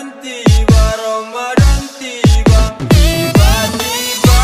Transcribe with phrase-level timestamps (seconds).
[0.00, 4.40] Ramadan tiba, Ramadan tiba, tiba-tiba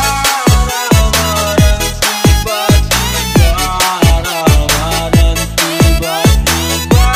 [0.53, 3.73] Ramadan tiba, tiba
[4.21, 7.09] Ramadan tiba, tiba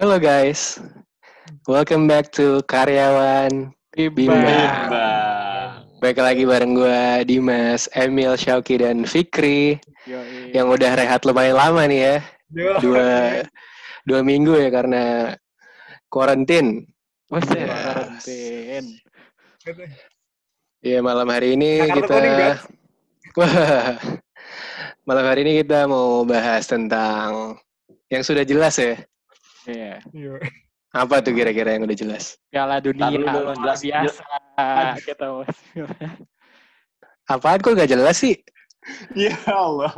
[0.00, 0.80] Halo guys,
[1.68, 4.88] welcome back to Karyawan Bimbang.
[4.88, 5.09] Bang.
[6.00, 9.76] Baik lagi bareng gue Dimas, Emil, Syauki, dan Fikri
[10.56, 12.16] yang udah rehat lumayan lama nih ya,
[12.80, 13.08] dua
[14.08, 15.36] dua minggu ya karena
[16.08, 16.88] karantin.
[17.28, 17.68] Buset, Ya.
[17.68, 18.84] karantin.
[20.80, 22.48] Ya malam hari ini Nah, kartu kita,
[23.36, 24.00] wah,
[25.08, 27.60] malam hari ini kita mau bahas tentang
[28.08, 28.96] yang sudah jelas ya.
[29.68, 30.00] Iya.
[30.90, 32.34] Apa tuh kira-kira yang udah jelas?
[32.50, 34.24] Piala dunia luar jelas- biasa.
[35.06, 35.42] Kita mau.
[37.30, 38.34] Apaan kok gak jelas sih?
[39.14, 39.94] Ya Allah.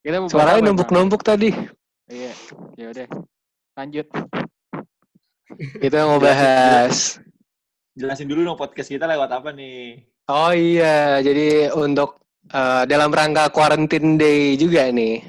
[0.00, 1.52] Kita Suaranya numpuk-numpuk tadi.
[2.08, 2.32] Iya.
[2.80, 3.06] Ya udah.
[3.76, 4.06] Lanjut.
[5.56, 6.96] Kita mau Jelasin, bahas
[7.94, 10.04] Jelasin dulu dong podcast kita lewat apa nih?
[10.26, 12.18] Oh iya, jadi untuk
[12.50, 15.22] eh, dalam rangka quarantine day juga nih.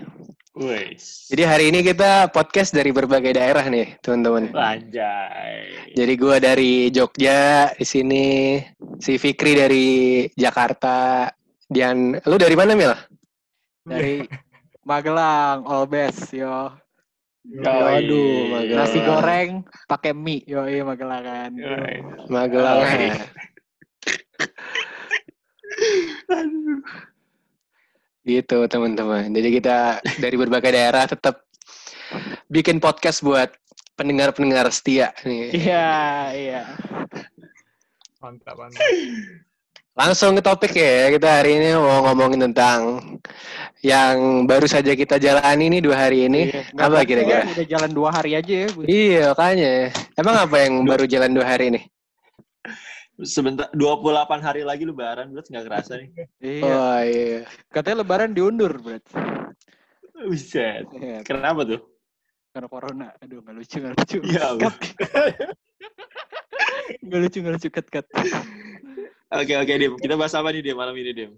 [0.57, 1.29] Wes.
[1.29, 4.49] Jadi hari ini kita podcast dari berbagai daerah nih, teman-teman.
[4.57, 5.93] Anjay.
[5.93, 8.57] Jadi gua dari Jogja di sini,
[8.97, 11.29] si Fikri dari Jakarta,
[11.69, 12.89] dan lu dari mana Mil?
[13.85, 14.25] Dari
[14.89, 16.73] Magelang, all best, yo.
[17.45, 18.01] Yoi.
[18.01, 18.81] Aduh, Magelang.
[18.81, 21.53] Nasi goreng pakai mie, yo iya Magelangan.
[22.33, 22.81] Magelang.
[28.27, 29.31] Gitu teman-teman.
[29.31, 31.47] Jadi kita dari berbagai daerah tetap
[32.51, 33.55] bikin podcast buat
[33.95, 35.55] pendengar-pendengar setia nih.
[35.55, 35.87] Iya,
[36.35, 36.61] iya.
[38.19, 38.83] Mantap, mantap.
[39.97, 43.01] Langsung ke topik ya, kita hari ini mau ngomongin tentang
[43.81, 46.53] yang baru saja kita jalani ini dua hari ini.
[46.53, 46.61] Iya.
[46.77, 47.49] Apa kira-kira?
[47.49, 48.67] Udah jalan dua hari aja ya.
[48.75, 48.85] Bu.
[48.85, 49.71] Iya, makanya.
[50.13, 51.81] Emang apa yang baru jalan dua hari ini?
[53.17, 56.09] Sebentar 28 hari lagi lebaran, berarti nggak kerasa nih.
[56.37, 56.61] Iya.
[56.61, 57.39] Oh iya.
[57.73, 59.01] Katanya lebaran diundur, Bro.
[60.29, 60.85] Buset.
[60.93, 61.81] Iya, Kenapa tuh?
[62.53, 63.07] karena corona.
[63.21, 64.17] Aduh, nggak lucu, nggak lucu.
[64.25, 64.49] Ya.
[67.05, 67.67] Nggak lucu, nggak lucu.
[67.69, 68.05] Cut, cut.
[69.29, 69.93] Oke, oke, Dim.
[69.97, 71.31] Kita bahas apa nih, Dim, malam ini, Dim?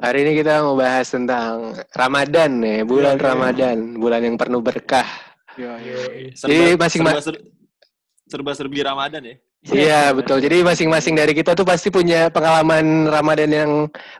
[0.00, 3.28] Hari ini kita mau bahas tentang Ramadan ya, bulan Iya, iya.
[3.32, 5.08] Ramadan, bulan yang penuh berkah.
[5.56, 5.96] Yo, yo.
[6.34, 7.44] Jadi masing- serba, ser-
[8.28, 9.36] serba serbi Ramadan ya?
[9.66, 10.38] Iya, betul.
[10.38, 13.70] Jadi masing-masing dari kita tuh pasti punya pengalaman Ramadan yang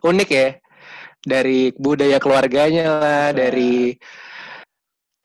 [0.02, 0.48] unik ya.
[1.22, 3.38] Dari budaya keluarganya lah, Betul.
[3.38, 3.74] dari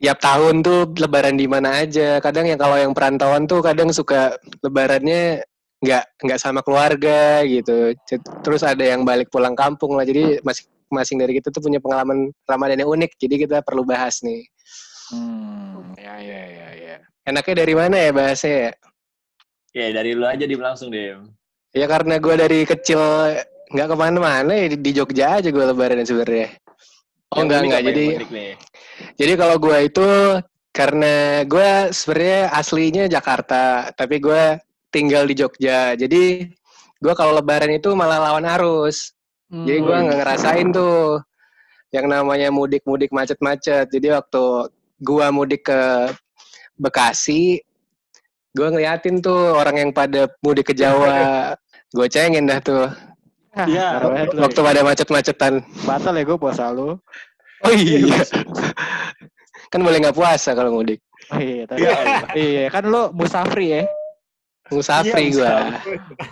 [0.02, 2.22] tiap tahun tuh lebaran di mana aja.
[2.22, 5.46] Kadang yang kalau yang perantauan tuh kadang suka lebarannya
[5.84, 7.94] nggak nggak sama keluarga gitu.
[8.46, 10.06] Terus ada yang balik pulang kampung lah.
[10.06, 13.18] Jadi masing-masing dari kita tuh punya pengalaman Ramadan yang unik.
[13.18, 14.46] Jadi kita perlu bahas nih.
[15.14, 16.96] Hmm, ya, ya, ya, ya.
[17.24, 18.72] Enaknya dari mana ya bahasnya ya?
[19.74, 21.34] Ya, dari lu aja, Dim, langsung, Dim.
[21.74, 23.02] Ya karena gue dari kecil
[23.74, 26.54] nggak ke mana-mana ya di, di Jogja aja gue lebaran sebenarnya.
[27.34, 28.06] Oh Yang enggak enggak jadi
[29.18, 30.10] jadi kalau gue itu
[30.70, 34.62] karena gue sebenarnya aslinya Jakarta tapi gue
[34.94, 36.46] tinggal di Jogja jadi
[37.02, 39.18] gue kalau lebaran itu malah lawan arus
[39.50, 40.06] jadi gue Hmm.
[40.06, 41.26] nggak ngerasain tuh
[41.90, 44.70] yang namanya mudik-mudik macet-macet jadi waktu
[45.02, 45.82] gue mudik ke
[46.78, 47.66] Bekasi
[48.54, 51.54] gue ngeliatin tuh orang yang pada mudik ke Jawa
[51.90, 52.86] gue cengin dah tuh
[53.54, 54.02] Iya.
[54.34, 56.98] waktu pada macet-macetan batal ya gue puasa lu.
[57.62, 58.18] oh iya
[59.70, 62.30] kan boleh nggak puasa kalau mudik Oh iya, tapi, Ya Allah.
[62.36, 63.84] iya kan lu musafri ya.
[64.68, 65.54] musafri Iya, gua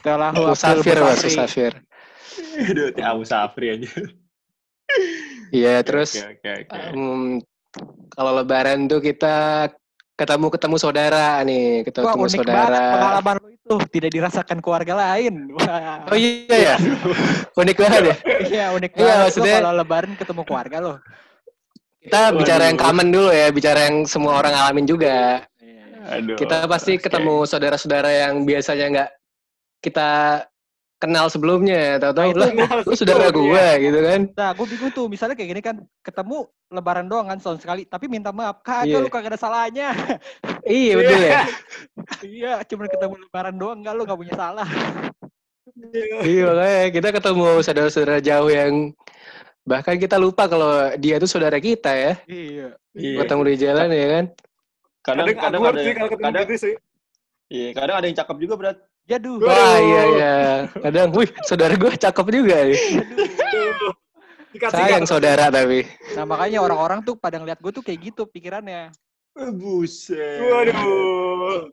[0.03, 1.71] Telah musafir mas musafir
[2.59, 3.89] Aduh, Tia Musafri aja.
[5.51, 6.75] iya terus Oke, oke, oke.
[6.91, 7.39] em,
[8.11, 9.69] kalau lebaran tuh kita
[10.13, 13.75] ketemu ketemu saudara nih ketemu Wah, ketemu unik saudara banget pengalaman lu itu.
[13.89, 15.33] Tidak dirasakan keluarga lain.
[15.55, 16.05] Wah.
[16.05, 16.75] oh iya ya
[17.61, 19.15] unik banget ya Iya, unik Iya, banget.
[19.15, 20.95] Lu maksudnya- kalau lebaran ketemu keluarga lo.
[22.01, 22.87] kita bicara yang Waduh.
[22.89, 25.45] common dulu ya bicara yang semua orang alamin juga
[26.09, 26.33] Aduh.
[26.33, 29.09] kita pasti ketemu saudara-saudara yang biasanya nggak
[29.79, 30.09] kita
[31.01, 35.05] kenal sebelumnya tahu-tahu Nah, itu lah lu saudara gua gitu kan Nah, gue bingung tuh.
[35.09, 35.75] Misalnya kayak gini kan,
[36.05, 37.89] ketemu lebaran doang kan setahun sekali.
[37.89, 39.01] Tapi minta maaf, kagak Iya.
[39.01, 39.89] lu kagak ada salahnya.
[40.69, 41.41] iya betul ya
[42.21, 44.69] iya, cuma ketemu lebaran doang, enggak lu gak punya salah.
[46.21, 48.73] Iya makanya kita ketemu saudara-saudara jauh yang
[49.61, 52.13] bahkan kita lupa kalau dia tuh saudara kita ya.
[52.29, 52.67] Iya.
[52.93, 53.17] Iya.
[53.25, 54.25] Ketemu di jalan ya kan.
[55.01, 56.73] Kadang Kadang, kadang awkward ada sih kalau ketemu kadang, gitu sih.
[57.49, 58.77] iya, kadang ada yang cakep juga berat.
[59.09, 59.41] Jaduh.
[59.41, 60.35] Wah iya iya.
[60.71, 62.79] Kadang, wih saudara gue cakep juga nih.
[63.01, 63.93] Aduh.
[64.71, 65.87] Sayang saudara tapi.
[66.13, 68.91] Nah makanya orang-orang tuh pada ngeliat gue tuh kayak gitu pikirannya.
[69.39, 70.43] Eh, Buset.
[70.43, 71.71] Waduh.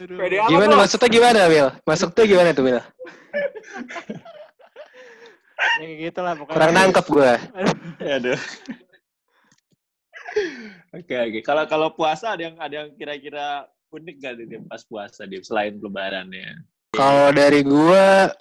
[0.00, 0.18] Aduh.
[0.18, 1.68] Pede amat Gimana maksudnya gimana, Mil?
[1.84, 2.78] Maksudnya gimana tuh, Mil?
[2.78, 2.82] Ya,
[5.78, 6.54] kayak gitu lah pokoknya.
[6.56, 7.32] Kurang nangkep gua.
[8.18, 8.40] Aduh.
[10.96, 11.38] Oke oke.
[11.44, 15.76] Kalau kalau puasa ada yang ada yang kira-kira unik gak di pas puasa dia selain
[15.76, 16.64] lebarannya?
[16.92, 18.32] Kalau dari gua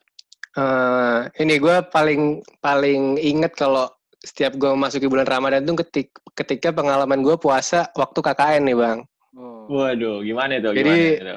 [0.52, 3.88] eh ini gua paling paling inget kalau
[4.18, 9.00] setiap gua masuki bulan Ramadan tuh ketik, ketika pengalaman gua puasa waktu KKN nih, Bang.
[9.32, 9.68] Oh.
[9.72, 10.72] Waduh, gimana itu?
[10.72, 11.36] Jadi- gimana itu?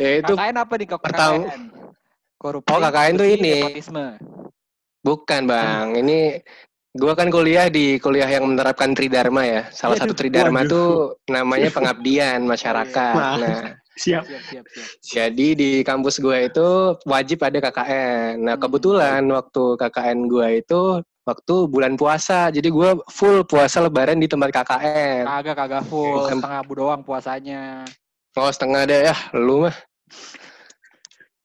[0.00, 1.62] Ya itu KKN apa nih kok pertama- KKN?
[2.40, 3.52] Korupsi, Oh, KKN tuh ini.
[3.60, 4.06] nepotisme.
[5.00, 5.96] bukan, Bang.
[5.96, 6.40] Ini
[6.96, 9.62] gua kan kuliah di kuliah yang menerapkan tridharma ya.
[9.70, 10.70] Salah satu tridharma Waduh.
[10.70, 10.90] tuh
[11.30, 13.14] namanya pengabdian masyarakat.
[13.14, 13.36] Wah.
[13.38, 14.24] Nah, Siap.
[14.24, 14.86] Siap, siap, siap.
[15.04, 16.68] Jadi di kampus gue itu
[17.04, 18.40] wajib ada KKN.
[18.40, 18.62] Nah Hmm.
[18.64, 20.82] kebetulan waktu KKN gue itu
[21.28, 22.48] waktu bulan puasa.
[22.48, 25.28] Jadi gue full puasa lebaran di tempat KKN.
[25.28, 27.84] Kagak kagak full, setengah bu doang puasanya.
[28.40, 29.76] Oh setengah deh ya, lu mah.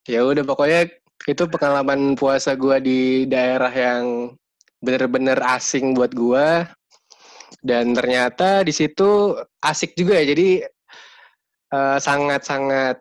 [0.07, 0.87] Ya udah pokoknya
[1.27, 4.31] itu pengalaman puasa gue di daerah yang
[4.83, 6.67] bener-bener asing buat gue.
[7.65, 9.33] Dan ternyata di situ
[9.63, 10.25] asik juga ya.
[10.33, 10.49] Jadi
[11.73, 12.95] eh, sangat-sangat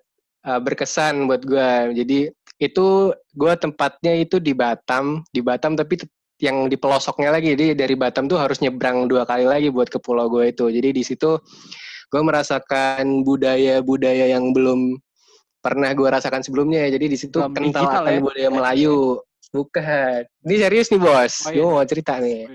[0.46, 1.70] eh, berkesan buat gue.
[1.96, 2.18] Jadi
[2.62, 6.00] itu gue tempatnya itu di Batam, di Batam tapi
[6.42, 7.54] yang di pelosoknya lagi.
[7.54, 10.70] Jadi dari Batam tuh harus nyebrang dua kali lagi buat ke pulau gue itu.
[10.70, 11.38] Jadi di situ
[12.08, 14.96] gue merasakan budaya-budaya yang belum
[15.64, 16.86] pernah gue rasakan sebelumnya.
[16.92, 18.20] Jadi di situ kental akan ya?
[18.20, 19.18] budaya Melayu.
[19.54, 20.26] Bukan.
[20.42, 21.46] Ini serius nih bos.
[21.46, 21.62] Oh, iya.
[21.62, 22.50] Gue mau cerita nih.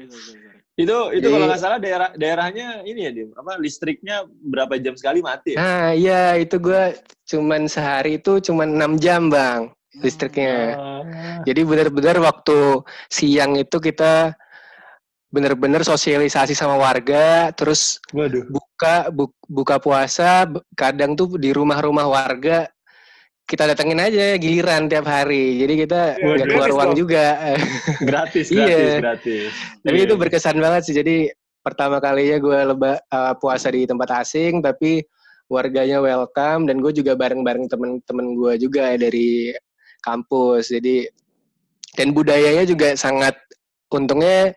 [0.76, 4.96] Itu itu Jadi- kalau nggak salah daerah daerahnya ini ya Dim, apa listriknya berapa jam
[4.96, 5.60] sekali mati ya?
[5.60, 6.96] Nah iya itu gue
[7.28, 9.68] cuman sehari itu cuman 6 jam bang
[10.00, 10.56] listriknya.
[10.80, 11.04] Ah.
[11.44, 12.80] Jadi benar-benar waktu
[13.12, 14.36] siang itu kita
[15.30, 18.48] benar-benar sosialisasi sama warga, terus Waduh.
[18.50, 22.66] buka bu- buka puasa, kadang tuh di rumah-rumah warga
[23.50, 25.58] kita datengin aja giliran tiap hari.
[25.58, 27.26] Jadi kita Ya, nggak gratis keluar uang juga.
[28.10, 28.62] Gratis, Iya.
[28.70, 29.50] gratis, gratis.
[29.82, 30.06] Tapi Iya.
[30.06, 30.94] itu berkesan banget sih.
[30.94, 35.02] Jadi pertama kalinya gue leba eh, puasa di tempat asing, tapi
[35.50, 39.50] warganya welcome dan gue juga bareng-bareng temen-temen gue juga dari
[40.00, 40.70] kampus.
[40.70, 41.10] Jadi
[41.98, 43.34] dan budayanya juga sangat
[43.90, 44.54] untungnya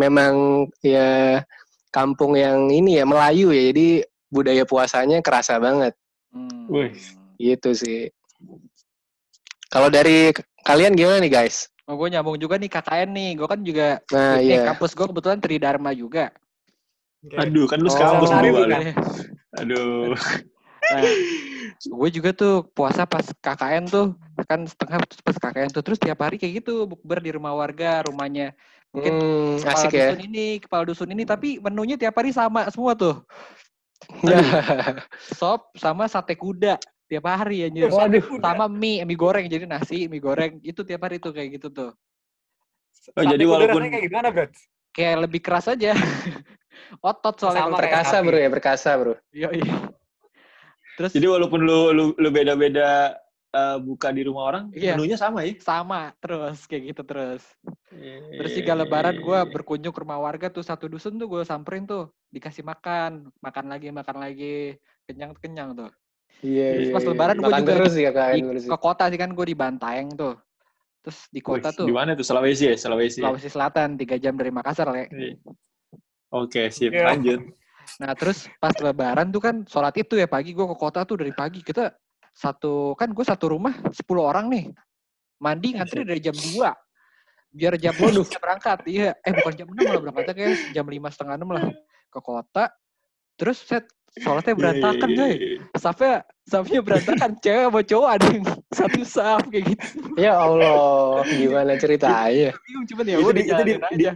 [0.00, 1.44] memang ya
[1.92, 3.68] kampung yang ini ya Melayu ya.
[3.68, 4.00] Jadi
[4.32, 5.92] budaya puasanya kerasa banget
[6.32, 6.70] Hmm.
[6.72, 6.94] Wih.
[7.36, 8.08] gitu sih.
[9.70, 10.34] Kalau dari
[10.66, 11.70] kalian gimana nih guys?
[11.86, 13.30] Oh, gue nyambung juga nih KKN nih.
[13.38, 14.62] Gue kan juga Nah iya.
[14.66, 16.30] kampus gue kebetulan Tridharma juga.
[17.26, 17.36] Oke.
[17.36, 18.50] Aduh, kan lu Oh, sekampus lu.
[18.66, 18.82] kan?
[19.60, 20.14] Aduh.
[20.90, 21.04] Nah,
[21.80, 24.06] gue juga tuh puasa pas KKN tuh
[24.48, 28.56] kan setengah pas KKN tuh terus tiap hari kayak gitu bukber di rumah warga rumahnya
[28.90, 29.98] mungkin Hmm, kepala asik ya.
[30.10, 33.20] dusun ini kepala dusun ini tapi menunya tiap hari sama semua tuh
[35.36, 36.80] sop sama sate kuda
[37.10, 38.22] tiap hari anjir Waduh.
[38.38, 41.90] sama mie mie goreng jadi nasi mie goreng itu tiap hari tuh kayak gitu tuh
[43.16, 44.46] Oh, Sate jadi walaupun- kayak gimana, Bro?
[44.92, 45.96] kayak lebih keras aja
[47.02, 49.14] otot soalnya Sama Perkasa bro ya, perkasa bro.
[49.32, 49.62] Yoi.
[50.94, 53.16] terus Jadi walaupun lu lu, lu beda-beda
[53.50, 54.94] eh, buka di rumah orang, Iya.
[54.94, 55.56] menunya sama ya?
[55.58, 57.42] sama terus kayak gitu terus
[58.30, 62.06] Terus juga lebaran gue berkunjung ke rumah warga tuh satu dusun tuh gue samperin tuh
[62.28, 65.90] dikasih makan, makan lagi, makan lagi, kenyang kenyang tuh.
[66.40, 66.68] Iya.
[66.80, 67.10] Iya, pas iya.
[67.12, 68.34] lebaran gua Makan juga terus ya kan.
[68.34, 70.34] Di, ke kota sih kan gue di Bantaeng tuh.
[71.00, 72.24] Terus di kota tuh Di mana tuh?
[72.24, 72.74] Sulawesi ya?
[72.76, 73.20] Sulawesi.
[73.20, 73.28] ya?
[73.28, 74.88] Sulawesi Selatan tiga jam dari Makassar.
[74.94, 75.36] Iya.
[76.32, 76.94] Oke, sip.
[76.94, 77.12] Iya.
[77.12, 77.40] Lanjut.
[77.98, 81.34] Nah terus pas lebaran tuh kan sholat itu ya pagi gue ke kota tuh dari
[81.34, 81.90] pagi kita
[82.30, 84.64] satu kan gue satu rumah 10 orang nih
[85.42, 86.62] mandi ngantri dari jam 2
[87.50, 88.22] biar jam Waduh.
[88.22, 91.66] bisa berangkat iya eh bukan jam 6 lah berangkatnya kayak jam lima setengah enam lah
[92.06, 92.70] ke kota
[93.34, 95.78] terus set sholatnya berantakan Iya, coy iya, iya.
[95.78, 98.44] safnya safnya berantakan cewek sama cowok ada yang
[98.78, 99.84] satu saf kayak gitu
[100.18, 102.50] Ya Allah, gimana ceritanya?
[102.66, 104.12] bingung cuman ya Itu udah di, itu di, di, aja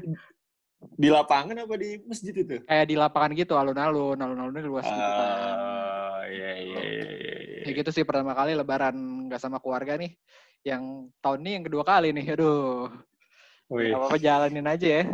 [0.84, 2.60] di lapangan apa di masjid itu?
[2.60, 7.62] kayak di lapangan gitu alun-alun alun-alunnya luas gitu kan Ah, iya, iya, iya, iya, iya.
[7.64, 8.92] Ya gitu sih pertama kali lebaran
[9.28, 10.12] nggak sama keluarga nih.
[10.64, 12.36] Yang tahun ini yang kedua kali nih.
[12.36, 12.88] Aduh.
[13.68, 13.92] Wih.
[13.92, 15.04] Gak apa-apa jalanin aja ya.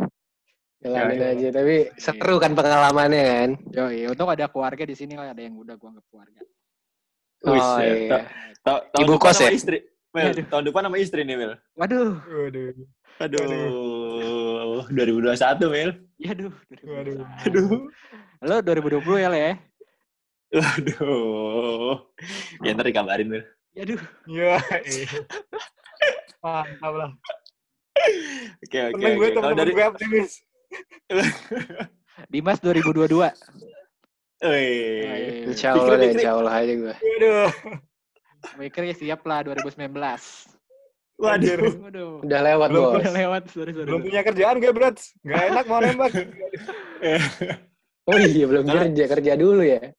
[0.81, 1.33] Jalanin Ya, ya.
[1.37, 3.49] aja, tapi seru kan pengalamannya kan?
[3.69, 6.41] Yo, untuk ada keluarga di sini lah ada yang udah gua anggap keluarga.
[7.45, 7.85] Oh ya.
[7.85, 8.09] iya.
[8.09, 8.25] Ta-
[8.65, 9.51] ta- tahun Ibu depan kos sama ya?
[9.53, 9.77] Istri.
[10.11, 10.45] Mel, Aduh.
[10.51, 11.53] tahun depan sama istri nih, Mel.
[11.77, 12.11] Waduh.
[12.19, 12.73] Waduh.
[13.21, 15.91] Aduh, 2021, Mel.
[16.17, 16.51] Ya aduh.
[16.83, 17.17] Waduh.
[17.45, 17.69] Aduh.
[18.41, 19.39] Lo 2020 ya, Le?
[19.39, 19.53] ya?
[20.51, 21.95] Aduh.
[22.59, 23.43] Ya ntar dikabarin, Mel.
[23.71, 24.01] Ya aduh.
[24.27, 24.53] Iya.
[24.83, 25.07] iya.
[26.41, 27.11] Mantap lah.
[28.65, 29.35] Oke, oke, Seneng gue oke.
[29.37, 30.31] Kalau temen-temen dari gue optimis.
[32.31, 33.11] Dimas 2022.
[34.41, 35.45] Wih.
[35.51, 36.95] Insya Allah, deh, insya Allah aja gue.
[36.97, 37.51] Aduh.
[38.57, 39.93] Mikirnya siap lah 2019.
[41.21, 41.57] Waduh.
[41.85, 42.25] Waduh.
[42.25, 43.01] Udah lewat, Belum, bos.
[43.05, 43.85] Udah lewat, sorry, sorry.
[43.85, 44.97] Belum punya kerjaan gue, Brat.
[45.21, 46.11] Gak enak mau nembak.
[48.09, 49.03] Oh iya, belum kerja.
[49.05, 49.93] Kerja dulu ya.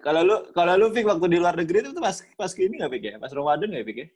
[0.00, 2.92] Kalau lu kalau lu Fik waktu di luar negeri itu tuh pas pas ini nggak
[2.96, 3.14] Fik ya?
[3.18, 4.06] Pas Ramadan nggak Fik ya?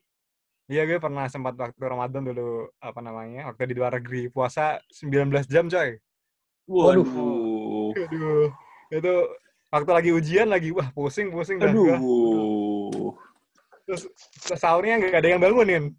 [0.68, 4.28] Iya, gue pernah sempat waktu Ramadan dulu, apa namanya, waktu di luar negeri.
[4.28, 5.96] Puasa 19 jam, coy.
[6.68, 7.08] Waduh.
[7.08, 7.92] Waduh.
[7.96, 8.48] Aduh.
[8.92, 9.14] Itu
[9.72, 11.96] waktu lagi ujian lagi, wah pusing-pusing dah gua.
[11.96, 13.16] Aduh.
[13.88, 14.12] Terus
[14.60, 15.96] sahurnya nggak ada yang bangunin.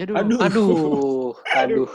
[0.00, 0.16] Aduh.
[0.16, 0.40] Aduh.
[0.40, 1.88] Aduh, aduh.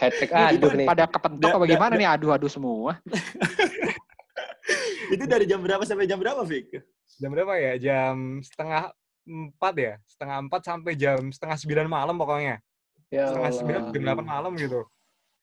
[0.00, 0.88] Hashtag aduh nih.
[0.88, 2.08] Pada kepentok apa gimana nih?
[2.16, 2.96] Aduh-aduh semua.
[5.12, 6.80] Itu dari jam berapa sampai jam berapa Fik?
[7.20, 7.76] Jam berapa ya?
[7.76, 8.96] Jam setengah
[9.30, 9.94] empat ya?
[10.02, 12.58] Setengah empat sampai jam setengah sembilan malam pokoknya.
[13.10, 14.82] Ya Setengah sembilan, jam delapan malam gitu.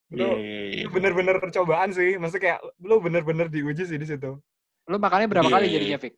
[0.07, 0.83] Itu Yeay.
[0.83, 2.15] itu bener-bener percobaan sih.
[2.15, 4.35] Maksudnya kayak lu bener-bener diuji sih di situ.
[4.87, 5.55] Lu makannya berapa Iya.
[5.55, 6.13] kali jadinya, Fik?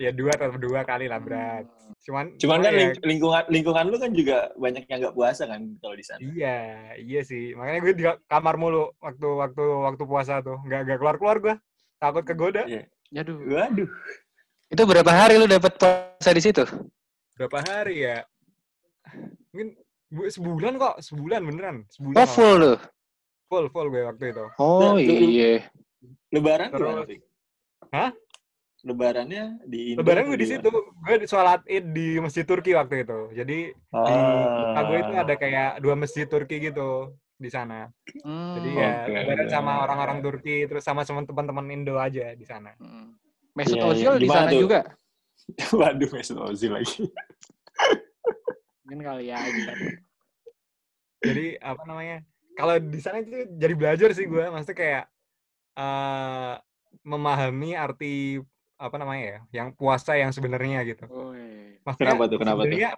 [0.00, 1.68] Ya dua atau dua kali lah berat.
[2.00, 5.60] Cuman Cuman kan ya, ling- lingkungan lingkungan lu kan juga banyak yang nggak puasa kan
[5.76, 6.20] kalau di sana.
[6.24, 6.60] Iya,
[6.96, 7.52] iya sih.
[7.52, 10.56] Makanya gue di kamar mulu waktu waktu waktu puasa tuh.
[10.64, 11.54] Nggak nggak keluar keluar gue.
[12.00, 12.64] Takut kegoda.
[12.64, 12.88] Iya.
[13.16, 13.44] Aduh.
[13.44, 13.88] Waduh.
[14.70, 16.62] Itu berapa hari lu dapat puasa di situ?
[17.34, 18.22] Berapa hari ya?
[19.50, 19.74] Mungkin
[20.06, 21.76] bu- sebulan kok, sebulan beneran.
[21.90, 22.14] Sebulan.
[22.16, 22.74] Oh, full lu.
[23.50, 24.46] full full gue waktu itu.
[24.62, 25.66] Oh Nah, iya.
[26.30, 27.18] Lebaran Terus- gimana?
[27.90, 28.10] Hah?
[28.80, 30.70] Lebarannya di Indo Lebaran gue di situ.
[30.70, 33.34] Gue di sholat id di masjid Turki waktu itu.
[33.34, 34.06] Jadi Oh.
[34.06, 34.14] di
[34.56, 37.90] kota gue itu ada kayak dua masjid Turki gitu di sana.
[38.22, 38.54] Hmm.
[38.54, 39.12] Jadi ya Oke.
[39.18, 42.70] lebaran sama orang-orang Turki terus sama sama teman-teman Indo aja di sana.
[42.78, 43.18] Hmm.
[43.60, 44.22] Mesut Iya, Ozil iya.
[44.24, 44.60] di sana tuh?
[44.64, 44.80] juga.
[45.78, 47.04] Waduh, Mesut Ozil lagi.
[48.88, 49.38] Mungkin kali ya.
[49.44, 49.72] gitu.
[51.20, 52.16] Jadi apa namanya?
[52.56, 55.04] Kalau di sana itu jadi belajar sih gue, maksudnya kayak
[55.76, 56.54] eh
[57.06, 58.40] memahami arti
[58.74, 61.04] apa namanya ya, yang puasa yang sebenarnya gitu.
[61.84, 62.38] Maksudnya Kenapa tuh?
[62.40, 62.72] Kenapa tuh?
[62.72, 62.90] sebenarnya,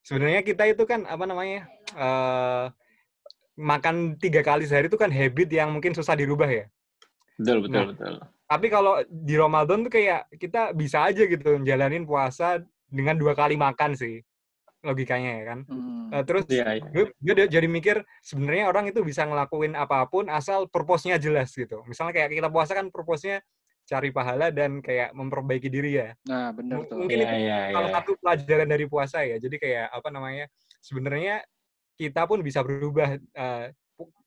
[0.00, 2.66] sebenarnya kita itu kan apa namanya eh
[3.52, 6.64] makan tiga kali sehari itu kan habit yang mungkin susah dirubah ya.
[7.36, 7.86] Betul, betul, Nah.
[7.92, 8.14] betul.
[8.52, 13.56] Tapi kalau di Ramadan tuh kayak kita bisa aja gitu jalanin puasa dengan dua kali
[13.56, 14.20] makan sih
[14.82, 15.58] logikanya ya kan.
[15.64, 16.10] Hmm.
[16.12, 16.84] Eh, terus Iya, iya.
[16.84, 21.54] gue, gue dia- jadi mikir sebenarnya orang itu bisa ngelakuin apa pun asal purpose-nya jelas
[21.54, 21.80] gitu.
[21.86, 23.40] Misalnya kayak kita puasa kan purpose-nya
[23.82, 26.12] cari pahala dan kayak memperbaiki diri ya.
[26.26, 26.98] Nah, bener M- tuh.
[26.98, 27.96] mungkin Iya, itu iya, salah iya.
[27.96, 29.36] satu pelajaran dari puasa ya.
[29.38, 30.44] Jadi kayak apa namanya?
[30.82, 31.46] Sebenarnya
[31.94, 33.81] kita pun bisa berubah eh, pu-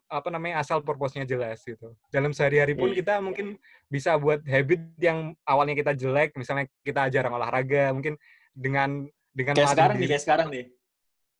[0.05, 1.93] apa namanya asal purpose-nya jelas gitu.
[2.13, 2.97] Dalam sehari-hari pun Iya.
[3.01, 3.57] kita mungkin
[3.89, 8.15] bisa buat habit yang awalnya kita jelek, misalnya kita jarang olahraga, mungkin
[8.53, 10.65] dengan dengan Kayak sekarang nih, kayak sekarang nih.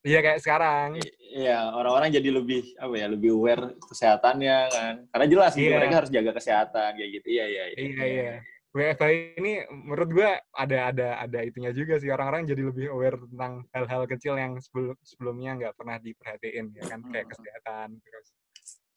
[0.06, 0.90] Iya kayak sekarang.
[1.18, 4.96] Iya, orang-orang jadi lebih apa ya, lebih aware kesehatannya kan.
[5.10, 5.78] Karena jelas gitu, Iya.
[5.82, 7.28] mereka harus jaga kesehatan kayak gitu.
[7.34, 7.78] Iya, iya, iya.
[7.82, 8.36] Iya iya.
[8.76, 9.04] WFH
[9.40, 14.04] ini menurut gue ada ada ada itunya juga sih orang-orang jadi lebih aware tentang hal-hal
[14.04, 17.34] kecil yang sebelum sebelumnya nggak pernah diperhatiin ya kan kayak Hmm.
[17.40, 18.28] kesehatan terus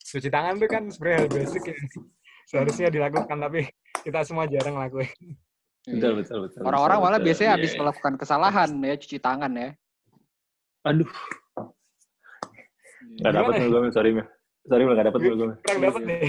[0.09, 1.79] cuci tangan tuh kan sebenarnya hal basic yang
[2.49, 3.61] seharusnya dilakukan tapi
[4.01, 5.13] kita semua jarang ngelakuin.
[5.85, 6.59] Betul, betul, betul.
[6.65, 7.27] Orang-orang malah betul.
[7.31, 7.79] biasanya Iya, habis iya.
[7.79, 9.69] melakukan kesalahan ya cuci tangan ya.
[10.87, 11.09] Aduh,
[13.19, 14.27] nggak dapat nih gue, sorry Mil.
[14.67, 15.33] Sorry Mil, nggak dapat gue.
[15.35, 15.49] gue.
[15.65, 16.21] Kurang dapat deh.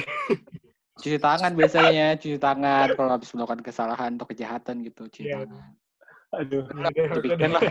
[1.00, 5.48] Cuci tangan biasanya, cuci tangan kalau habis melakukan kesalahan atau kejahatan gitu, cuci Iya.
[5.48, 5.72] tangan.
[6.30, 7.62] Aduh, lah.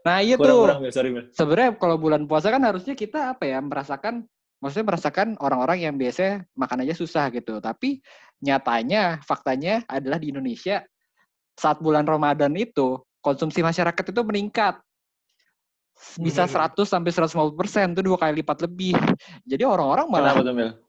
[0.00, 0.88] Nah, iya kurang, tuh.
[1.36, 4.24] Sebenarnya kalau bulan puasa kan harusnya kita apa ya, merasakan
[4.60, 7.60] maksudnya merasakan orang-orang yang biasanya makan aja susah gitu.
[7.60, 8.00] Tapi
[8.42, 10.84] nyatanya, faktanya adalah di Indonesia
[11.56, 14.80] saat bulan Ramadan itu konsumsi masyarakat itu meningkat.
[16.20, 16.76] Bisa Bener.
[16.76, 18.92] 100 sampai 150 persen, itu dua kali lipat lebih.
[19.48, 20.86] Jadi orang-orang malah Kenapa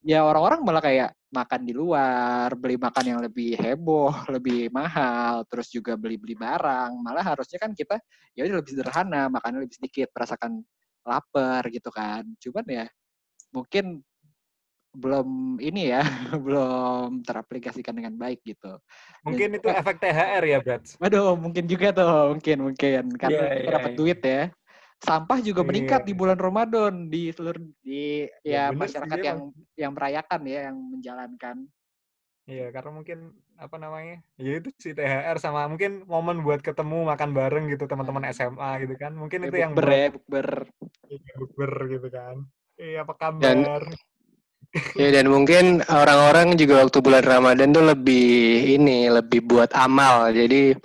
[0.00, 5.70] ya orang-orang malah kayak makan di luar, beli makan yang lebih heboh, lebih mahal, terus
[5.70, 6.90] juga beli-beli barang.
[7.00, 8.00] Malah harusnya kan kita
[8.34, 10.64] ya udah lebih sederhana, makannya lebih sedikit, merasakan
[11.06, 12.26] lapar gitu kan.
[12.40, 12.84] Cuman ya
[13.50, 14.02] mungkin
[14.90, 16.02] belum ini ya,
[16.44, 18.78] belum teraplikasikan dengan baik gitu.
[19.22, 20.82] Mungkin itu efek THR ya, Brad.
[20.98, 23.98] Waduh, mungkin juga tuh, mungkin mungkin karena Iya, kita iya, dapat iya.
[23.98, 24.42] duit ya.
[25.00, 26.08] Sampah juga meningkat Iya.
[26.10, 29.38] di bulan Ramadan di seluruh di Ya, ya, bener masyarakat yang
[29.78, 31.56] yang merayakan ya, yang menjalankan.
[32.50, 33.18] Iya, karena mungkin
[33.56, 34.16] apa namanya?
[34.36, 38.94] Ya itu sih THR sama mungkin momen buat ketemu makan bareng gitu teman-teman SMA gitu
[38.98, 39.12] kan.
[39.14, 40.48] Mungkin itu yang buat ya, bukber.
[41.06, 42.36] Iya, bukber gitu kan.
[42.80, 43.82] Iya, apa Dan- kabar?
[44.94, 50.30] Ya dan mungkin orang-orang juga waktu bulan Ramadan tuh lebih ini lebih buat amal.
[50.30, 50.78] Jadi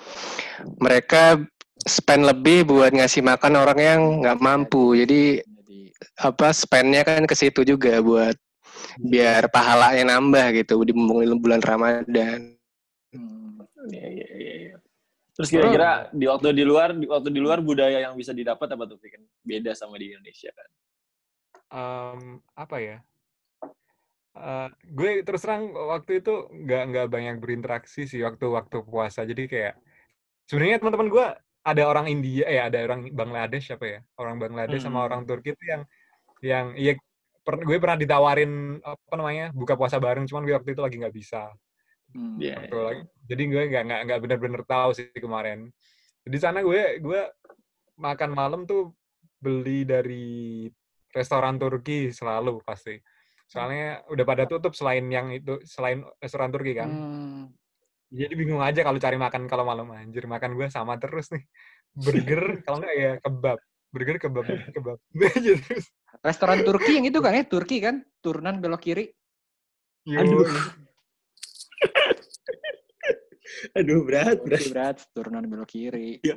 [0.81, 1.37] mereka
[1.85, 4.97] spend lebih buat ngasih makan orang yang nggak mampu.
[4.97, 5.37] Jadi
[6.17, 8.33] apa spendnya kan ke situ juga buat
[9.05, 12.57] biar pahalanya nambah gitu di bulan bulan Ramadan.
[13.13, 13.61] Hmm.
[13.93, 14.75] Iya, iya, iya.
[15.37, 18.89] Terus kira-kira di waktu di luar, di waktu di luar budaya yang bisa didapat apa
[18.89, 18.97] tuh?
[18.97, 20.69] Kan beda sama di Indonesia kan.
[21.71, 22.97] Em, apa ya?
[24.35, 29.23] Eh, gue terus terang waktu itu nggak nggak banyak berinteraksi sih waktu waktu puasa.
[29.23, 29.79] Jadi kayak
[30.45, 31.25] sebenarnya teman-teman gue
[31.65, 33.99] ada orang India, eh ada orang Bangladesh apa ya?
[34.19, 35.07] Orang Bangladesh sama Hmm.
[35.07, 35.81] orang Turki itu yang
[36.43, 36.93] yang iya
[37.47, 41.15] per- gue pernah ditawarin apa namanya buka puasa bareng, cuman gue waktu itu lagi nggak
[41.15, 41.55] bisa.
[42.11, 42.35] Hmm.
[42.37, 42.59] Iya.
[42.59, 45.71] Waktu lagi, jadi gue nggak nggak nggak benar-benar tahu sih kemarin.
[46.27, 47.21] Di sana gue gue
[47.95, 48.91] makan malam tuh
[49.39, 50.67] beli dari
[51.15, 52.99] restoran Turki selalu pasti.
[53.47, 56.89] Soalnya udah pada tutup selain yang itu selain restoran Turki kan.
[56.91, 57.43] Hmm.
[58.11, 61.47] Jadi bingung aja kalau cari makan kalau malam anjir makan gue sama terus nih.
[61.95, 63.59] Burger kalau enggak ya kebab.
[63.95, 64.45] Burger kebab
[64.75, 64.99] kebab.
[66.27, 69.07] Restoran Turki yang itu kan ya, Turki kan, turunan belok kiri.
[70.11, 70.47] Aduh.
[73.75, 76.19] Aduh, berat, Turki berat, turunan belok kiri.
[76.23, 76.35] Ya,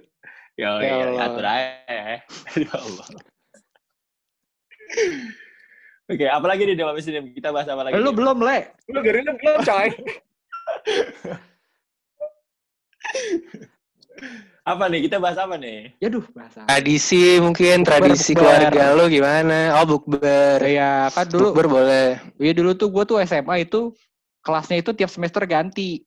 [0.58, 1.22] Ya ya, Allah.
[1.30, 2.16] atur aja ya.
[2.58, 3.06] Ya Allah.
[6.08, 7.36] Oke, apalagi nih Dewa Dim?
[7.36, 8.00] Kita bahas apa lagi?
[8.00, 8.72] Lu belum, Le.
[8.88, 9.88] Lu dari lu belum coy.
[14.68, 15.08] Apa nih?
[15.08, 15.96] Kita bahas apa nih?
[15.96, 16.68] Yaduh, bahasa.
[16.68, 18.68] Tradisi mungkin tradisi bukber.
[18.68, 19.80] keluarga lu gimana?
[19.80, 20.60] Oh bukber.
[20.60, 22.20] Ya, kan dulu Bukber boleh.
[22.36, 23.96] Iya dulu tuh gue tuh SMA itu
[24.44, 26.04] kelasnya itu tiap semester ganti.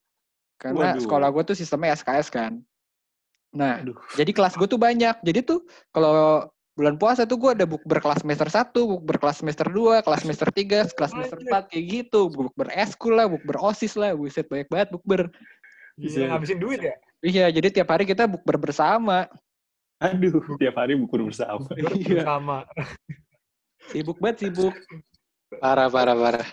[0.62, 1.02] Karena Waduh.
[1.02, 2.62] sekolah gue tuh sistemnya SKS kan.
[3.50, 3.98] Nah, Aduh.
[4.14, 5.18] jadi kelas gue tuh banyak.
[5.26, 9.68] Jadi tuh kalau bulan puasa tuh gue ada bukber kelas semester 1, bukber kelas semester
[9.68, 12.32] 2, kelas semester 3, kelas semester 4 kayak gitu.
[12.32, 14.16] Bukber eskul lah, bukber OSIS lah.
[14.16, 15.28] Buset banyak banget bukber.
[16.00, 16.94] Bisa ngabisin duit ya?
[17.22, 19.28] Iya, jadi tiap hari kita bukber bersama.
[20.02, 21.68] Aduh, tiap hari buku bersama.
[21.78, 22.26] Iya.
[22.26, 22.66] Sama.
[23.92, 24.74] Sibuk banget, sibuk.
[25.60, 26.48] Parah parah parah.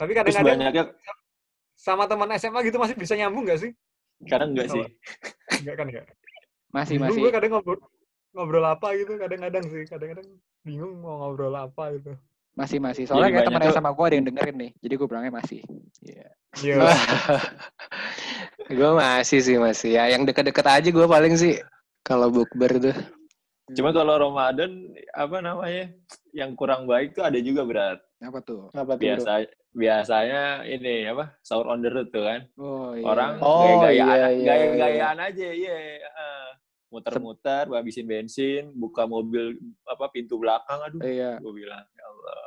[0.00, 0.84] Tapi kadang-kadang banyaknya,
[1.76, 3.72] sama teman SMA gitu masih bisa nyambung gak sih?
[4.24, 4.80] kadang enggak sih.
[5.60, 6.02] Enggak kan ya?
[6.72, 7.20] Masih, masih.
[7.20, 7.76] gue kadang ngobrol
[8.36, 10.28] ngobrol apa gitu kadang-kadang sih kadang-kadang
[10.60, 12.12] bingung mau ngobrol apa gitu
[12.56, 13.04] Masih, masih.
[13.04, 14.70] Soalnya Jadi kayak tuh- sama gue ada yang dengerin nih.
[14.80, 15.60] Jadi gue bilangnya masih.
[16.00, 16.28] Iya.
[16.64, 16.76] Iya.
[18.80, 20.08] gue masih sih masih ya.
[20.08, 21.60] Yang deket-deket aja gue paling sih
[22.00, 22.96] kalau bukber tuh.
[23.76, 25.92] Cuma kalau Ramadan, apa namanya,
[26.32, 27.98] yang kurang baik tuh ada juga berat.
[28.24, 28.72] Apa tuh?
[28.72, 29.44] Apa Biasa,
[29.76, 32.46] biasanya ini apa sahur on the road tuh kan.
[32.56, 33.04] Oh, iya.
[33.04, 35.76] Orang Oh, gaya-gayaan, iya, iya, gaya-gayaan aja, iya.
[36.00, 36.35] heeh.
[36.86, 41.00] Muter-muter, habisin bensin, buka mobil apa pintu belakang, aduh.
[41.02, 41.42] Iya.
[41.42, 42.42] Gue bilang, ya Allah.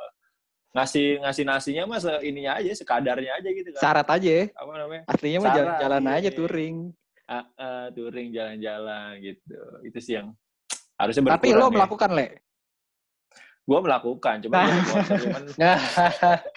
[0.70, 3.80] Ngasih ngasih nasinya mah se- ininya aja, sekadarnya aja gitu kan.
[3.82, 4.44] Syarat aja ya.
[4.54, 5.02] Apa namanya?
[5.10, 6.12] Aslinya mah jalan-jalan iya.
[6.16, 6.76] aja touring.
[7.26, 9.58] Ah, ah, touring jalan-jalan gitu.
[9.84, 10.32] Itu sih yang
[10.96, 11.76] harusnya Tapi berkurang lo ya.
[11.76, 12.26] melakukan, Le.
[13.66, 14.66] Gue melakukan, cuma Nah.
[14.88, 15.42] cuman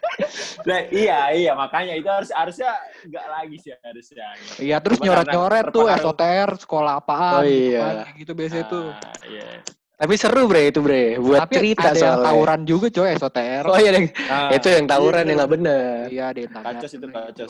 [0.64, 2.70] Nah, iya iya makanya itu harus harusnya
[3.02, 4.28] enggak lagi sih harusnya.
[4.58, 5.88] Iya, terus Cuma nyoret-nyoret karena tuh.
[6.06, 7.82] SOTR, sekolah apaan, Oh, gitu iya.
[8.04, 8.86] kayak gitu biasanya tuh.
[8.92, 9.50] Ah, iya.
[9.94, 11.16] tapi seru bre itu bre.
[11.16, 12.28] Buat Tapi cerita ada yang soalnya.
[12.28, 13.64] tawuran juga coy SOTR.
[13.66, 14.08] Oh iya, Deng.
[14.28, 15.30] Ah, itu yang tawuran itu.
[15.32, 16.04] yang nggak bener.
[16.12, 16.66] Iya, ada yang tanya.
[16.70, 17.32] Kacos itu kacos.
[17.32, 17.46] gitu.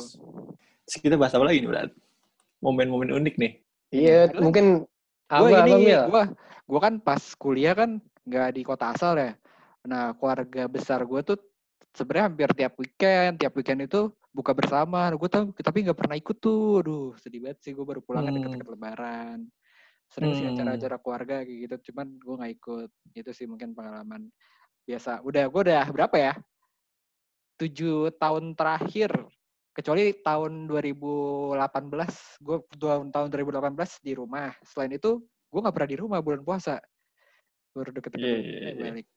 [0.84, 1.89] Terus kita bahas apa lagi nih, Berat?
[2.60, 3.52] Momen-momen unik nih.
[3.89, 4.65] Iya, mungkin
[5.28, 6.23] apa ini, gua
[6.63, 9.34] gua kan pas kuliah kan nggak di kota asal ya.
[9.84, 11.36] Nah, keluarga besar gua tuh
[11.91, 15.11] sebenarnya hampir tiap weekend, tiap weekend itu buka bersama.
[15.13, 16.81] Gue tapi nggak pernah ikut tuh.
[16.81, 18.39] Aduh, sedih banget sih gue baru pulang kan Hmm.
[18.41, 19.39] deket-deket lebaran.
[20.09, 20.53] Sering sih Hmm.
[20.53, 22.89] acara-acara keluarga kayak gitu, cuman gue nggak ikut.
[23.17, 24.29] Itu sih mungkin pengalaman
[24.83, 25.21] biasa.
[25.25, 26.33] Udah, gue udah berapa ya?
[27.57, 29.09] Tujuh tahun terakhir,
[29.73, 34.53] kecuali tahun 2018, gue tahun tahun 2018 di rumah.
[34.65, 36.77] Selain itu, gue nggak pernah di rumah bulan puasa.
[37.73, 38.83] Baru deket-deket lebaran iya, iya.
[38.85, 39.07] balik.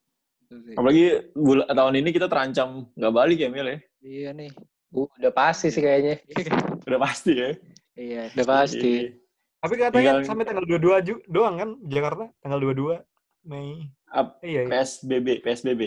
[0.47, 0.75] Itu.
[0.75, 3.79] Apalagi bul- tahun ini kita terancam nggak balik ya, Mil ya?
[4.01, 4.51] Iya nih.
[4.91, 6.23] Uh, udah pasti sih kayaknya.
[6.87, 7.51] Udah pasti ya.
[7.93, 8.23] Iya.
[8.33, 8.93] Udah pasti.
[9.03, 9.11] Iya.
[9.57, 13.03] tapi katanya Tinggal- sampai tanggal 22 ju- doang kan Jakarta tanggal 22
[13.43, 14.71] Mei Ap- Eh, iya, iya.
[14.71, 15.83] PSBB, PSBB.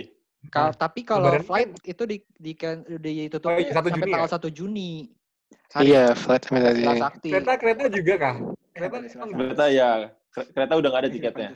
[0.51, 4.11] Kal- tapi kalau Lebaran flight itu di di kan ditutup Oh, iya, 1 sampai Juni
[4.11, 4.35] tanggal ya?
[4.35, 4.91] 1 Juni.
[5.79, 6.83] Iya, flight sama tadi.
[7.23, 8.35] Kereta kereta juga kah
[8.75, 9.89] kereta Hari Kereta ya,
[10.29, 11.49] kere- kereta udah nggak ada Hari tiketnya.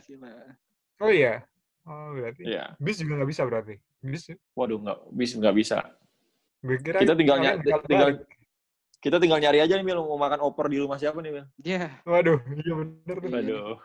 [1.03, 1.43] Oh iya
[1.83, 2.75] oh berarti Iya.
[2.77, 5.77] bis juga nggak bisa berarti bis Waduh, nggak bisa nggak bisa.
[6.79, 8.27] kira Kita tinggal kalian ny- bakal tinggal balik.
[8.99, 11.45] kita tinggal nyari aja nih Mil mau makan opor di rumah siapa nih Mil?
[11.59, 11.99] Iya.
[12.03, 13.39] waduh iya bener tuh Iya.
[13.39, 13.75] Aduh.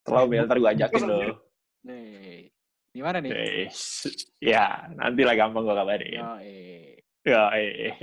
[0.00, 1.34] Terlalu Mil, ntar gue ajakin loh.
[1.82, 2.48] Nih.
[2.90, 3.30] Di mana nih?
[3.30, 3.68] Eh,
[4.40, 6.18] ya, nanti lah gampang gue kabarin.
[6.18, 6.98] Oh, eh.
[7.22, 7.94] Ya, eh.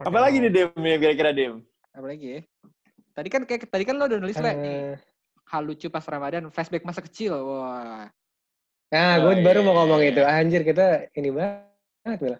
[0.00, 1.60] Apa lagi nih Dem, ya, kira-kira Dem?
[1.92, 2.40] Apa lagi ya?
[3.12, 4.80] Tadi kan kayak tadi kan lo udah nulis Le, nih.
[5.50, 7.34] Hal lucu pas Ramadan, flashback masa kecil.
[7.34, 8.06] Wah.
[8.90, 10.22] Nah, Oh, gue baru iya, mau ngomong itu.
[10.22, 12.18] Anjir, kita ini banget.
[12.22, 12.36] Mil.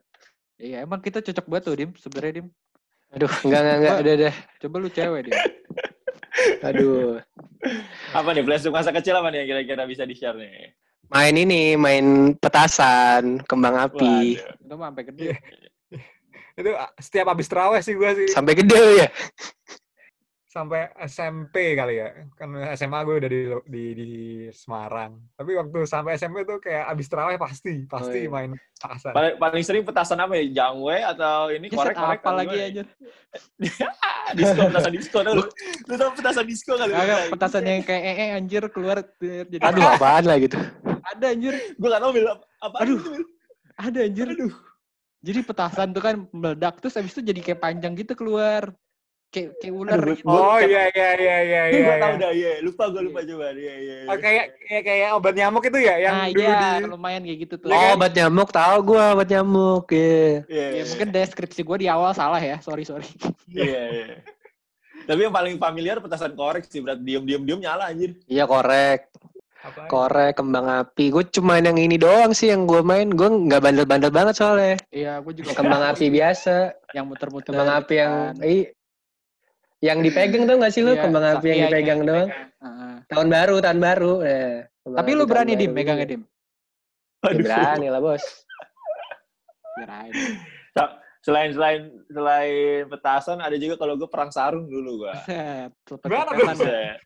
[0.58, 1.90] Iya, emang kita cocok banget tuh, Dim.
[1.98, 2.48] Sebenarnya, Dim.
[3.10, 3.96] Aduh, enggak, enggak, enggak.
[4.02, 4.34] Udah, udah.
[4.62, 5.34] Coba lu cewek, Dim.
[6.70, 7.18] Aduh.
[8.14, 10.74] Apa nih flashback masa kecil apa nih yang kira-kira bisa di-share nih?
[11.10, 14.38] Main ini, main petasan, kembang api.
[14.38, 14.62] Waduh.
[14.62, 15.28] Itu mah sampai gede.
[16.58, 16.70] Itu
[17.02, 18.28] setiap habis terawih sih gue sih.
[18.30, 19.08] Sampai gede ya.
[20.50, 24.10] Sampai SMP kali ya kan SMA gue udah di di, di
[24.50, 28.34] Semarang tapi waktu sampai SMP tuh kayak abis terawih pasti pasti iya.
[28.34, 30.44] main petasan Paling, paling sering petasan apa ya?
[30.50, 32.82] Jangwe atau ini korek korek apa lagi aja?
[34.38, 35.44] disko petasan disko tau lu?
[35.86, 36.92] Lu tau petasan disko kali?
[36.96, 40.58] Agak petasan yang kayak ee anjir keluar eh, jadi Aduh, apaan lah gitu.
[41.00, 42.98] ada anjir, Gue gak tau bil apa Aduh.
[42.98, 43.12] itu,
[43.76, 44.26] ada anjir.
[45.20, 48.72] Jadi petasan tuh kan meledak terus habis itu jadi kayak panjang gitu keluar.
[49.30, 50.26] Kayak kayak ular Aduh, gitu.
[50.26, 52.18] oh iya iya iya iya iya gue tau iya.
[52.18, 52.52] dah, iya.
[52.60, 53.46] Lupa gue lupa coba.
[53.54, 53.96] Iya, iya.
[54.10, 57.38] Oh, kayak kayak kayak obat nyamuk itu ya yang Nah, dulu iya, di lumayan kayak
[57.40, 57.68] gitu tuh.
[57.70, 59.86] Oh, obat nyamuk tahu gua obat nyamuk.
[59.88, 60.42] Iya.
[60.44, 63.06] Iya, Ya, mungkin deskripsi gue di awal salah ya, sorry sorry.
[63.50, 64.06] Iya, iya.
[65.00, 68.18] Tapi yang paling familiar petasan korek sih, berat diem diem diem nyala anjir.
[68.26, 69.10] Iya, korek.
[69.60, 71.12] apa Korek, kembang api.
[71.12, 73.12] Gue cuma yang ini doang sih yang gue main.
[73.12, 74.74] Gue nggak bandel-bandel banget soalnya.
[74.88, 76.72] Iya, gue juga Kembang api biasa.
[76.90, 77.52] yang muter-muter.
[77.52, 78.34] Kembang api yang kan.
[78.40, 78.56] i,
[79.80, 80.92] yang dipegang tuh nggak sih lu?
[80.92, 82.28] Iya, Kembang api yang iya, dipegang yang doang.
[82.60, 82.92] Heeh.
[83.08, 84.12] Tahun baru, tahun baru.
[84.22, 86.22] Eh, Tapi api lu berani dim megangnya dim.
[87.20, 88.24] Ya, berani lah bos.
[89.76, 90.12] Kirain.
[90.72, 95.12] Sa- Selain selain selain petasan ada juga kalau gue perang sarung dulu gue.
[95.84, 96.32] Cepet Gimana,
[96.64, 96.96] ya.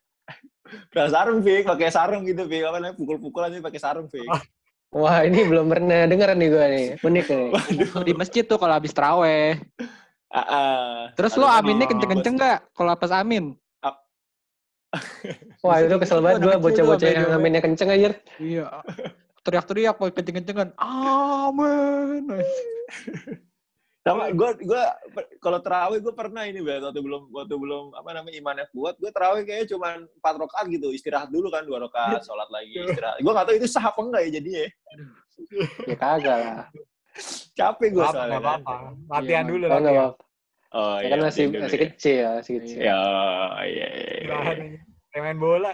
[0.95, 2.63] perang sarung Fik, pakai sarung gitu Fik.
[2.63, 4.31] Apa namanya pukul-pukulan aja pakai sarung Fik.
[4.95, 6.87] Wah ini belum pernah denger nih gue nih.
[7.03, 7.49] Unik nih.
[8.07, 9.59] Di masjid tuh kalau habis teraweh.
[10.35, 11.15] Ah.
[11.15, 12.59] Terus lo aminnya kenceng-kenceng gak?
[12.75, 13.55] Kalau pas amin?
[15.65, 18.11] Wah itu kesel banget gue bocah-bocah yang aminnya kenceng aja.
[18.39, 18.67] Iya.
[19.45, 20.69] Teriak-teriak pakai kenceng-kencengan.
[20.81, 22.25] Amin.
[24.05, 24.83] Sama gue gue
[25.41, 29.09] kalau terawih gue pernah ini Bel, waktu belum waktu belum apa namanya imannya kuat gue
[29.09, 33.33] terawih kayaknya cuma empat rakaat gitu istirahat dulu kan dua rakaat sholat lagi istirahat gue
[33.33, 34.71] nggak tahu itu sah apa enggak ya jadinya ya.
[35.89, 36.67] Ya kagak lah.
[37.57, 38.45] capek gue apa soalnya kan.
[38.45, 38.75] apa-apa
[39.09, 40.24] latihan Iya, dulu latihan apa-apa.
[40.75, 41.85] Oh Ya kan masih dulu masih ya.
[41.89, 42.79] kecil, masih kecil.
[42.81, 43.01] ya
[43.65, 44.73] iya, iya, iya.
[45.17, 45.73] Main bola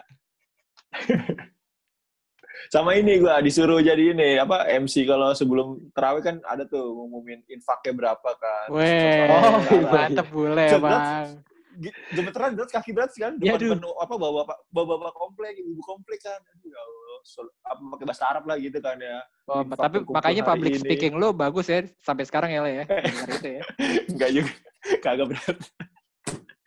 [2.71, 7.43] sama ini gue disuruh jadi ini apa MC kalau sebelum terawih kan ada tuh ngumumin
[7.49, 9.91] infaknya berapa kan Weh, Oh, iya.
[9.91, 10.79] mantep bule Jelas.
[10.79, 11.29] bang.
[12.13, 15.81] Gemeteran berat kaki berat kan Ya, depan depan apa bawa bapak bawa bapak komplek ibu
[15.81, 17.00] komplek kan aduh ya Allah
[17.63, 20.81] pakai bahasa Arab lah gitu kan ya Oh, tapi makanya public ini.
[20.81, 22.85] speaking lo bagus ya sampai sekarang ya Le ya.
[23.35, 23.63] Itu ya.
[24.07, 24.53] enggak juga
[25.05, 25.59] kagak berat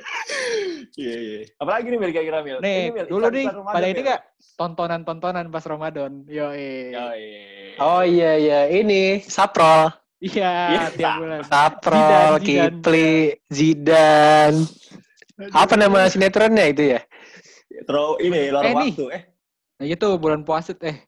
[0.96, 4.00] iya iya apalagi nih Mil kira-kira Mil Ini, Nih, Mil, dulu nih Ramadan, pada ini
[4.04, 4.22] gak
[4.54, 6.12] tontonan-tontonan pas Ramadan.
[6.28, 7.80] Yo, Ya, iya.
[7.80, 9.90] Oh iya iya ini Saprol,
[10.20, 10.82] Iya, Iya.
[10.94, 11.40] tiap bulan.
[11.42, 12.70] Saprol, Zidane, Zidane.
[12.70, 13.12] Kipli,
[13.50, 14.54] Zidan.
[15.52, 17.02] Apa nama sinetronnya itu ya?
[17.84, 18.92] Throw ini lorong Eh, nih.
[18.94, 19.24] waktu eh
[19.84, 21.04] Nah gitu bulan puasa eh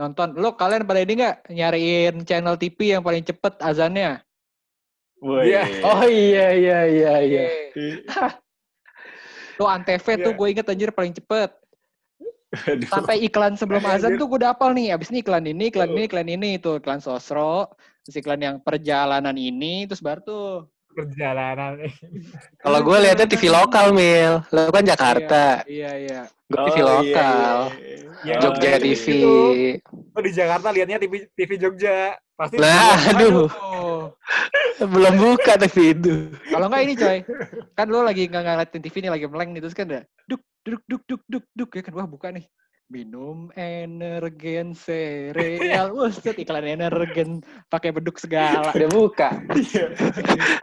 [0.00, 0.32] nonton.
[0.40, 4.24] Lo kalian pada ini nggak nyariin channel TV yang paling cepet azannya?
[5.20, 5.52] Woi.
[5.52, 5.64] Iya.
[5.84, 7.44] Oh iya iya iya iya.
[9.60, 10.32] Lo Antv tuh Iya.
[10.32, 11.52] gue inget anjir paling cepet.
[12.56, 12.88] Aduh.
[12.88, 14.96] Sampai iklan sebelum azan tuh gue udah hafal nih.
[14.96, 16.50] Abis ini iklan ini, iklan ini, iklan ini.
[16.56, 17.68] Tuh iklan sosro.
[18.00, 19.84] Terus iklan yang perjalanan ini.
[19.84, 20.52] Terus baru tuh.
[20.96, 21.76] Perjalanan
[22.56, 26.20] Kalau gue lihatnya TV lokal mil, lo kan Jakarta, Iya, iya.
[26.48, 28.04] gue Oh, TV iya, lokal, iya, iya.
[28.26, 29.06] Ya, Jogja Oh, iya, TV.
[29.92, 34.10] oh di Jakarta liatnya TV TV Jogja pasti Nah, aduh, Oh.
[34.92, 36.14] belum buka TV itu.
[36.48, 37.18] Kalau nggak ini coy.
[37.72, 39.60] Kan lo lagi nggak ngeliatin TV nih, lagi meleng nih.
[39.62, 41.70] Terus kan ada duk, duk, duk, duk, duk, duk.
[41.72, 42.44] Ya kan, wah buka nih.
[42.86, 45.90] Minum energen sereal.
[45.90, 48.70] Wah, set iklan energen pakai beduk segala.
[48.70, 49.90] Udah buka, Iya.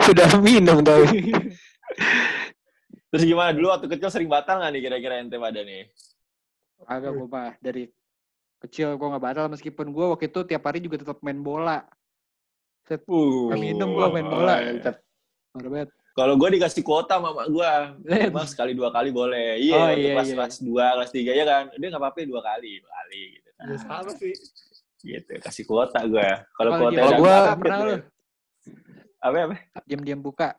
[0.08, 1.36] udah minum tapi.
[3.12, 5.86] Terus gimana dulu waktu kecil sering batal nggak nih kira-kira ente pada nih?
[6.88, 7.92] Agak gue mah dari
[8.64, 11.84] kecil gue nggak batal meskipun gue waktu itu tiap hari juga tetap main bola.
[12.84, 14.60] Set, Uh, minum gua main bola.
[14.60, 15.00] Mantap.
[15.56, 15.88] banget.
[16.14, 17.72] Kalau gue dikasih kuota sama mak gue,
[18.30, 19.58] mas sekali dua kali boleh.
[19.58, 20.36] Iya, Oh, iya, kelas iya.
[20.38, 21.64] kelas dua, kelas tiga ya kan.
[21.74, 23.50] Dia nggak apa-apa dua kali, dua kali gitu.
[23.58, 24.34] Ya, sama sih
[25.04, 26.30] Gitu, kasih kuota gue.
[26.54, 27.90] Kalau kuota Kalau dapet, pernah gue.
[27.90, 27.96] lu?
[29.20, 29.56] Apa apa?
[29.84, 30.50] Diam-diam buka.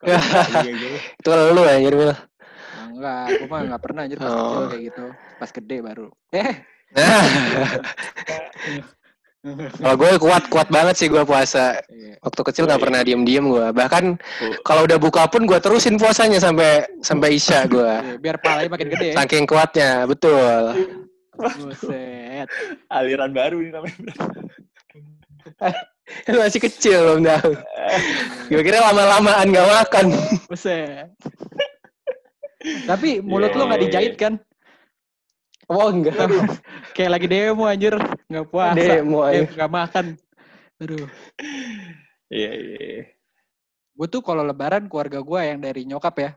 [0.00, 0.88] Gitu.
[1.20, 2.12] Itu lu mil.
[2.14, 4.38] Ah, enggak, gue mah nggak pernah anjir pas Oh.
[4.38, 5.04] kecil kayak gitu.
[5.36, 6.08] Pas gede baru.
[6.30, 6.54] Eh,
[6.94, 7.02] Nah,
[9.46, 11.78] Kalau gue kuat kuat banget sih gue puasa.
[11.86, 12.18] Iya.
[12.18, 13.66] Waktu kecil nggak pernah diem-diem gue.
[13.70, 14.52] Bahkan Oh.
[14.66, 17.86] kalau udah buka pun gue terusin puasanya sampai sampai isya gue.
[17.86, 19.14] Iya, Biar palanya makin gede.
[19.14, 20.74] Saking kuatnya, betul.
[21.36, 22.48] Buset.
[22.90, 24.12] Aliran baru ini namanya.
[26.26, 27.50] Masih kecil belum tahu.
[28.48, 30.06] Gue kira lama-lamaan nggak makan.
[30.50, 31.06] Buset.
[32.82, 33.86] Tapi mulut lu nggak Iya.
[33.86, 34.34] dijahit kan?
[35.66, 36.14] Oh enggak.
[36.96, 37.94] Kayak lagi demo anjir,
[38.30, 38.78] nggak puasa.
[38.78, 39.50] Demo Eh, aja.
[39.50, 40.06] nggak makan.
[40.78, 41.06] Aduh.
[42.30, 43.02] Iya, iya.
[43.92, 46.30] Gue tuh kalau lebaran keluarga gue yang dari nyokap ya.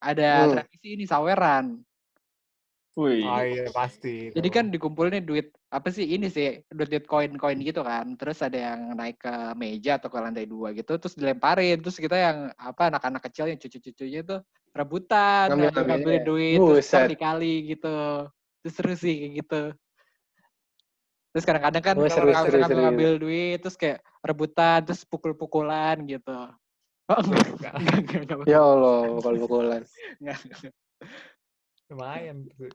[0.00, 0.52] Ada Hmm.
[0.56, 1.78] tradisi ini saweran.
[2.98, 3.22] Wih.
[3.22, 4.34] Oh iya pasti.
[4.34, 4.56] Jadi itu.
[4.56, 8.18] kan dikumpulin duit apa sih ini sih duit duit koin koin gitu kan.
[8.18, 10.98] Terus ada yang naik ke meja atau ke lantai dua gitu.
[10.98, 11.78] Terus dilemparin.
[11.78, 14.40] Terus kita yang apa anak-anak kecil yang cucu-cucunya tuh
[14.74, 17.06] rebutan Ngambil- ngambil, duit terus Buset.
[17.14, 18.26] dikali gitu.
[18.60, 19.62] Terus seru sih kayak gitu.
[21.30, 22.84] Terus kadang-kadang kan Oh, kalau seru, ngambil, seru, ngambil, seru.
[22.84, 26.38] ngambil duit terus kayak rebutan terus pukul-pukulan gitu.
[27.10, 29.82] Oh, enggak, enggak, enggak, enggak, Ya Allah, kalau pukulan.
[30.22, 30.38] enggak.
[31.90, 32.36] lumayan.
[32.54, 32.70] tuh.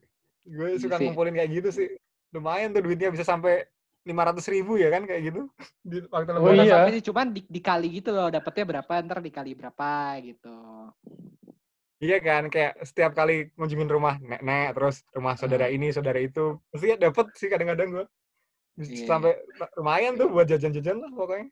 [0.46, 1.88] Gue Iya suka ngumpulin kayak gitu sih.
[2.36, 3.64] Lumayan tuh duitnya bisa sampai
[4.06, 5.50] lima ratus ribu ya kan kayak gitu
[5.82, 6.46] di waktu Oh, lebaran.
[6.54, 6.74] Bukan iya.
[6.78, 9.90] sampai sih, cuman di, dikali gitu loh, dapetnya berapa, ntar dikali berapa
[10.22, 10.58] gitu.
[11.96, 15.76] Iya kan, kayak setiap kali ngunjungin rumah nenek, terus rumah saudara Hmm.
[15.80, 18.06] ini, saudara itu, pasti ya dapet sih kadang-kadang gue.
[18.76, 19.08] Bisa Iya.
[19.08, 19.34] Sampai
[19.76, 21.48] lumayan tuh buat jajan-jajan lah pokoknya.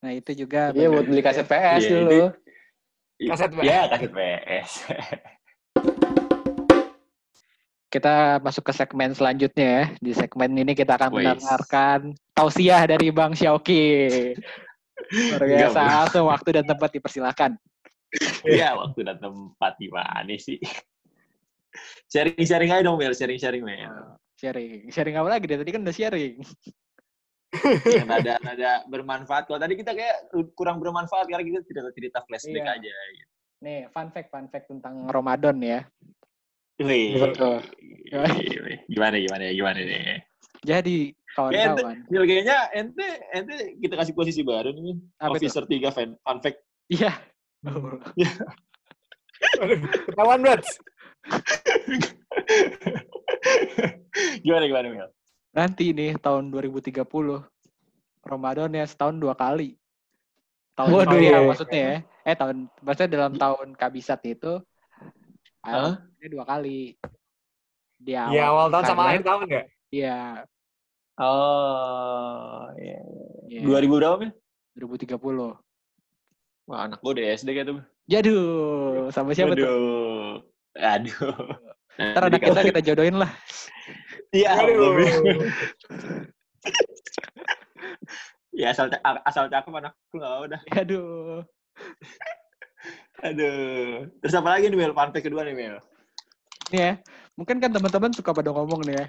[0.00, 2.22] Nah itu juga Iya buat beli kaset PS Iya, dulu.
[3.20, 4.70] Kaset Ya, kaset PS.
[7.90, 9.84] kita masuk ke segmen selanjutnya ya.
[9.98, 11.26] Di segmen ini kita akan Wis.
[11.26, 14.06] mendengarkan tausiah dari Bang Syauki.
[15.34, 17.58] Luar biasa, langsung waktu dan tempat dipersilakan.
[18.46, 20.58] Iya, waktu dan tempat gimana sih?
[22.10, 23.14] Sharing-sharing aja dong, Mel.
[23.14, 24.18] Sharing-sharing, Mel.
[24.34, 24.90] Sharing.
[24.90, 25.46] Sharing apa lagi?
[25.46, 26.42] Dari tadi kan udah sharing.
[27.94, 29.46] Yang nada, nada bermanfaat.
[29.46, 32.74] Kalau tadi kita kayak kurang bermanfaat, karena kita cerita-cerita flashback Iya.
[32.78, 32.94] aja.
[33.14, 33.32] Gitu.
[33.60, 35.80] Nih, fun fact, fun fact tentang Ramadan ya.
[36.80, 37.20] Wih.
[37.20, 37.60] Betul.
[38.10, 40.24] Wih, Gimana, gimana, gimana nih?
[40.64, 42.08] Jadi, kawan-kawan.
[42.08, 44.96] Kayaknya ente, ente kita kasih posisi baru nih.
[45.20, 45.46] Apa itu?
[45.46, 46.58] Officer 3 fan, fun fact.
[46.90, 47.12] Iya.
[49.60, 50.64] Aduh, ketahuan banget.
[54.40, 55.08] gimana, gimana, Mil?
[55.52, 57.04] Nanti nih, tahun 2030,
[58.24, 59.76] Ramadan ya setahun dua kali.
[60.72, 61.20] Tahun Waduh.
[61.20, 61.96] Waduh, maksudnya ya.
[62.24, 64.60] Eh, tahun, maksudnya dalam tahun kabisat itu?
[66.20, 66.96] Ini dua kali.
[68.00, 69.62] Di awal, Iya awal tahun sama akhir tahun ya?
[69.92, 70.18] Iya.
[71.20, 73.00] Oh, iya.
[73.52, 74.32] iya, 2000 berapa, Mil?
[74.80, 75.60] 2030.
[76.70, 77.82] Wah, anak gue udah SD kayak tuh.
[78.06, 79.66] Jaduh, sama siapa tuh?
[79.66, 80.38] Aduh.
[80.78, 81.34] Aduh.
[82.14, 83.30] Ntar anak kita kita jodohin lah.
[84.30, 84.94] Iya, Aduh.
[88.54, 88.86] Ya asal
[89.26, 90.60] asal cakep anakku nggak apa dah.
[90.78, 91.42] Aduh.
[93.26, 94.06] Aduh.
[94.22, 94.94] Terus apa lagi nih Mel?
[94.94, 95.76] Fun kedua nih Mel.
[96.70, 96.92] Nih ya,
[97.34, 99.06] mungkin kan teman-teman suka pada ngomong nih ya,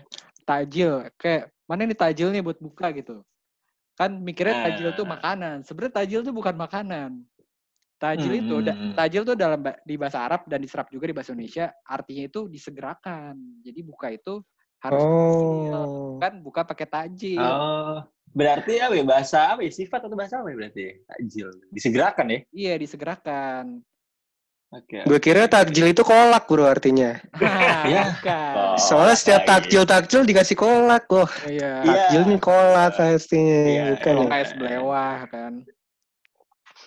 [0.50, 0.92] tajil.
[1.22, 3.22] Kayak, mana nih tajil nih buat buka gitu.
[3.94, 5.14] Kan mikirnya tajil tuh Ah.
[5.14, 5.62] makanan.
[5.62, 7.22] Sebenarnya tajil tuh bukan makanan.
[8.02, 8.94] Tajil itu, da- Hmm.
[8.98, 12.50] tajil tuh dalam ba- di bahasa Arab dan diserap juga di bahasa Indonesia, artinya itu
[12.50, 13.38] disegerakan.
[13.62, 14.42] Jadi buka itu
[14.82, 15.74] harus tajil.
[15.78, 16.18] Oh.
[16.18, 17.38] kan buka pakai tajil.
[17.38, 18.02] Oh.
[18.28, 19.04] Berarti apa ya?
[19.04, 19.70] Bahasa apa ya?
[19.70, 20.86] Sifat atau bahasa apa ya berarti?
[21.04, 21.50] Takjil.
[21.70, 22.40] Disegerakan ya?
[22.50, 23.66] Iya, disegerakan.
[24.72, 25.04] Oke.
[25.04, 27.20] Gue kira takjil itu kolak bro artinya.
[27.36, 28.04] Nah, Ya.
[28.08, 28.54] bukan.
[28.56, 29.52] Oh, Soalnya setiap lagi.
[29.68, 31.04] takjil takjil dikasih kolak.
[31.06, 31.84] Wah, Iya.
[31.84, 31.92] Iya.
[32.08, 33.62] takjil nih kolak artinya.
[33.68, 34.30] Iya, Bukan Kalau ya?
[34.32, 35.54] kayak sebelewah kan.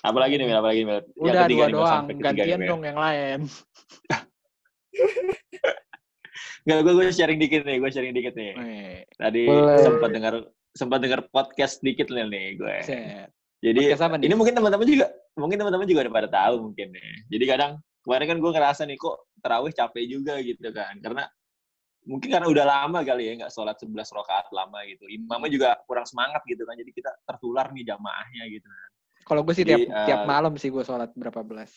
[0.04, 0.60] Apa lagi nih Mel?
[0.60, 1.00] Apa lagi nih Mel?
[1.00, 3.38] Yang Udah ketiga dua nih, doang, nih, gantian dong yang lain.
[6.64, 8.52] Nggak, gue gue sharing dikit nih, gue sharing dikit nih.
[9.16, 9.42] Tadi
[9.80, 10.34] sempat dengar
[10.76, 12.76] sempat dengar podcast dikit nih, nih gue.
[12.84, 13.32] set.
[13.64, 15.08] Jadi apa ini mungkin teman-teman juga
[15.40, 17.24] mungkin teman-teman juga udah pada tahu mungkin nih.
[17.32, 21.00] Jadi kadang kemarin kan gue ngerasa nih kok terawih capek juga gitu kan.
[21.00, 21.24] Karena
[22.04, 25.08] mungkin karena udah lama kali ya nggak sholat 11 rakaat lama gitu.
[25.08, 26.76] Imamnya juga kurang semangat gitu kan.
[26.76, 28.68] Jadi kita tertular nih jamaahnya gitu.
[29.24, 31.72] Kalau gue sih tiap Jadi, eh, tiap malam sih gue sholat berapa belas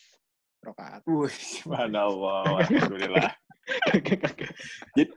[0.60, 1.02] rakaat.
[1.08, 2.44] Wih, subhanallah.
[2.68, 3.32] Alhamdulillah.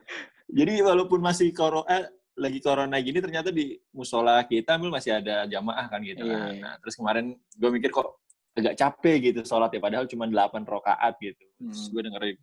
[0.59, 2.07] Jadi walaupun masih koro eh,
[2.39, 6.55] lagi corona gini ternyata di musola kita masih ada jamaah kan gitu kan.
[6.55, 6.63] Iya.
[6.63, 8.23] Nah, terus kemarin gue mikir kok
[8.57, 11.45] agak capek gitu sholat ya padahal cuma 8 rakaat gitu.
[11.59, 11.91] Terus Hmm.
[11.93, 12.39] gue dengerin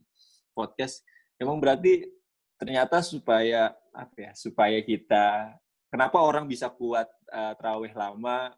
[0.56, 1.04] podcast
[1.40, 2.08] emang berarti
[2.60, 4.32] ternyata supaya apa ya?
[4.38, 5.58] Supaya kita
[5.92, 8.54] kenapa orang bisa kuat uh, terawih lama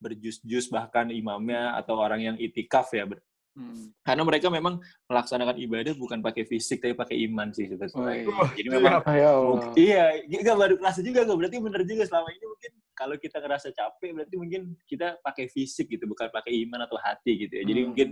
[0.00, 3.90] berjus-jus bahkan imamnya atau orang yang itikaf ya ber- Hmm.
[4.06, 4.78] Karena mereka memang
[5.10, 8.30] melaksanakan ibadah bukan pakai fisik tapi pakai iman sih sebetulnya.
[8.30, 9.30] Oh, Jadi memang ya.
[9.42, 11.34] Mungkin- Iya, nggak baru kerasa juga kok.
[11.34, 15.90] Berarti bener juga selama ini mungkin kalau kita ngerasa capek, berarti mungkin kita pakai fisik
[15.90, 17.66] gitu, bukan pakai iman atau hati gitu ya.
[17.66, 17.86] Jadi Hmm.
[17.90, 18.08] mungkin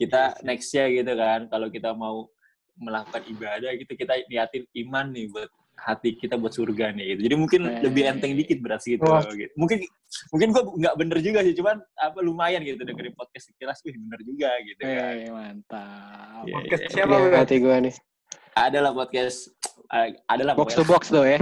[0.00, 0.44] kita Iya sih.
[0.48, 2.16] nextnya gitu kan, kalau kita mau
[2.80, 7.20] melakukan ibadah gitu, kita niatin iman nih buat hati kita buat surga nih gitu.
[7.30, 7.82] Jadi mungkin Eh.
[7.86, 9.00] lebih enteng dikit berat gitu.
[9.02, 9.22] Wah.
[9.22, 9.48] gitu.
[9.54, 9.78] Mungkin
[10.34, 14.20] mungkin gua nggak bener juga sih, cuman apa lumayan gitu dengerin podcast sekilas, wih bener
[14.26, 15.14] juga gitu kan.
[15.14, 16.42] Eh, mantap.
[16.44, 16.90] Iya, Podcast iya.
[16.90, 17.38] siapa, Iya, Bro?
[17.38, 17.94] hati gue nih.
[18.52, 19.38] Adalah podcast,
[19.88, 21.38] eh, adalah Box to box tuh ya.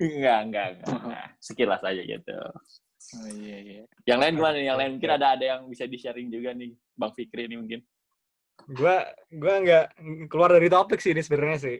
[0.00, 0.84] Enggak, enggak, enggak.
[1.12, 2.34] Nah, sekilas aja gitu.
[3.08, 3.82] Oh, iya, iya.
[4.04, 4.66] Yang lain gimana nih?
[4.66, 7.80] Yang lain mungkin ada ada yang bisa di-sharing juga nih, Bang Fikri ini mungkin.
[8.68, 9.84] Gua gua nggak
[10.28, 11.76] keluar dari topik sih ini sebenarnya sih.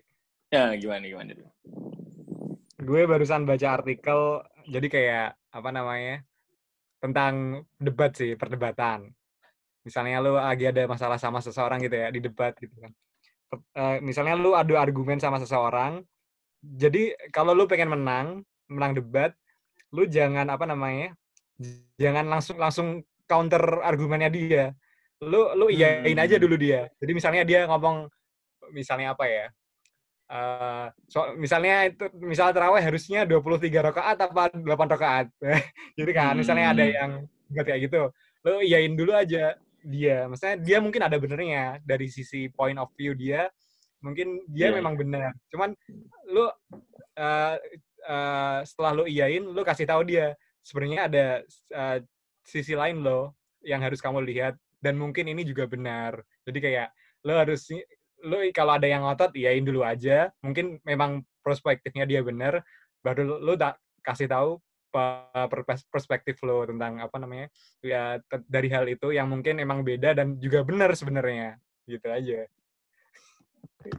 [0.49, 1.49] Ya, gimana gimana tuh?
[2.81, 6.25] Gue barusan baca artikel jadi kayak apa namanya?
[6.99, 9.15] tentang debat sih, perdebatan.
[9.87, 12.91] Misalnya lu lagi ada masalah sama seseorang gitu ya, di debat gitu kan.
[13.55, 16.03] Eh, misalnya lu adu argumen sama seseorang.
[16.59, 19.31] Jadi kalau lu pengen menang, menang debat,
[19.95, 21.15] lu jangan apa namanya?
[22.03, 22.89] Jangan langsung langsung
[23.31, 24.65] counter argumennya dia.
[25.23, 26.43] Lu lu iyain aja Hmm.
[26.51, 26.91] dulu dia.
[26.99, 28.11] Jadi misalnya dia ngomong
[28.75, 29.47] misalnya apa ya?
[30.29, 35.27] Eh so, misalnya itu misalnya terawih harusnya 23 rakaat apa 8 rakaat.
[35.97, 36.95] Jadi kan misalnya ada Hmm.
[36.95, 37.12] yang
[37.49, 38.12] buat kayak gitu,
[38.45, 40.29] lu iyain dulu aja dia.
[40.29, 43.49] Maksudnya dia mungkin ada benernya dari sisi point of view dia,
[44.05, 45.33] mungkin dia Iya, memang benar.
[45.49, 45.73] Cuman
[46.29, 46.45] lu
[47.17, 47.57] eh
[48.09, 51.27] eh, setelah lu iyain, lu kasih tahu dia sebenarnya ada
[51.73, 51.99] eh,
[52.45, 53.33] sisi lain loh
[53.64, 56.21] yang harus kamu lihat dan mungkin ini juga benar.
[56.45, 56.88] Jadi kayak
[57.25, 57.64] lu harus
[58.25, 60.33] lu kalau ada yang ngotot iyain dulu aja.
[60.43, 62.63] Mungkin memang perspektifnya dia benar,
[63.01, 64.59] baru lu, tak kasih tahu
[65.93, 67.53] perspektif lo tentang apa namanya
[67.85, 68.17] ya
[68.49, 72.49] dari hal itu yang mungkin emang beda dan juga benar sebenarnya gitu aja.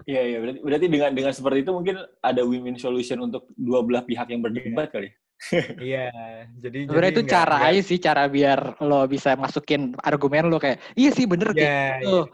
[0.06, 0.38] Iya, iya.
[0.44, 4.42] Berarti, berarti dengan dengan seperti itu mungkin ada win-win solution untuk dua belah pihak yang
[4.44, 5.10] berdebat kali.
[5.80, 6.12] Iya,
[6.60, 10.52] jadi Sebenarnya jadi itu nggak- cara nggak- aja sih, cara biar lo bisa masukin argumen
[10.52, 12.28] lo kayak, iya sih bener Iya, gitu.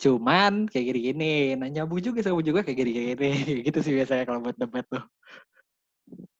[0.00, 3.30] Cuman kayak gini-gini, nah nyambung juga sama juga kayak gini-gini.
[3.68, 5.04] gitu sih biasanya kalau buat debat tuh.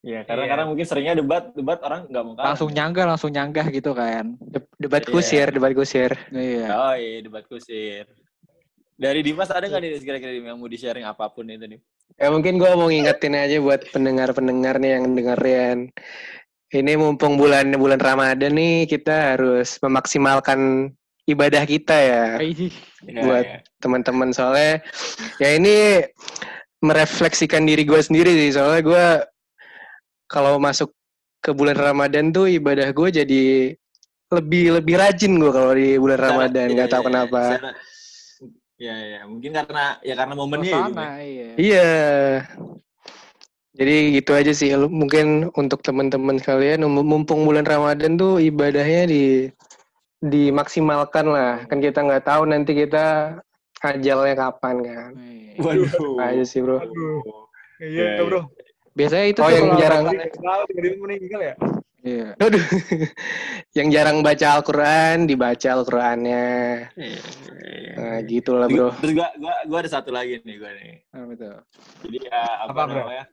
[0.01, 0.51] Iya, karena Iya.
[0.57, 2.47] karena mungkin seringnya debat debat orang nggak mau kalah.
[2.57, 4.33] Langsung nyanggah, langsung nyanggah gitu kan.
[4.41, 5.13] De- Debat Iya.
[5.13, 6.11] kusir, debat kusir.
[6.33, 6.67] Iya.
[6.73, 8.09] Oh iya, debat kusir.
[8.97, 11.81] Dari Dimas ada nggak nih kira-kira yang mau di-sharing apa pun itu nih?
[12.17, 15.79] Ya mungkin gue mau ngingetin aja buat pendengar-pendengar nih yang dengerin.
[16.71, 20.93] Ini mumpung bulan bulan Ramadan nih kita harus memaksimalkan
[21.31, 23.57] ibadah kita ya Ih, Ya, Buat- ya.
[23.79, 24.85] teman-teman soalnya
[25.39, 26.05] ya ini
[26.79, 29.07] merefleksikan diri gue sendiri sih soalnya gue
[30.27, 30.93] kalau masuk
[31.41, 33.43] ke bulan Ramadan tuh ibadah gue jadi
[34.31, 37.41] lebih lebih rajin gue kalau di bulan Ramadan iya, nggak tahu iya, kenapa.
[37.51, 37.79] secara-
[38.81, 40.89] Ya, ya, mungkin karena ya karena momennya ya, gitu.
[40.89, 41.49] suasana, iya.
[41.61, 41.91] Iya.
[43.71, 44.73] Jadi gitu aja sih.
[44.73, 49.53] Mungkin untuk teman-teman sekalian mum- mumpung bulan Ramadan tuh ibadahnya di
[50.21, 51.55] dimaksimalkan lah.
[51.67, 53.37] Kan kita nggak tahu nanti kita
[53.81, 55.11] ajalnya kapan kan.
[55.17, 55.53] Iya.
[55.61, 56.21] Waduh.
[56.21, 56.79] Aja sih bro.
[57.81, 58.41] Iya, Iya, bro.
[58.93, 60.07] Biasanya itu Oh, yang jarang-
[61.01, 61.55] meninggal ya?
[62.01, 62.33] Iya.
[62.37, 62.61] Aduh.
[63.77, 66.49] Yang jarang baca Al-Quran dibaca Al-Qurannya.
[66.97, 67.21] Iya,
[67.61, 67.93] iya.
[67.95, 68.89] Nah gitulah bro.
[68.99, 71.05] Terus gua, gua, gua ada satu lagi nih gua nih.
[71.13, 71.55] Apa tuh?
[72.09, 73.01] Jadi uh, apa, Apa, bro?
[73.05, 73.25] namanya?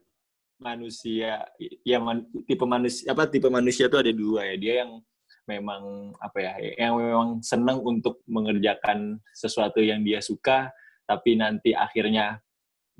[0.58, 1.32] Manusia
[1.80, 4.56] ya man- tipe manusia apa tipe manusia tuh ada dua ya.
[4.60, 5.00] Dia yang
[5.48, 10.68] memang apa ya, yang memang senang untuk mengerjakan sesuatu yang dia suka
[11.08, 12.36] tapi nanti akhirnya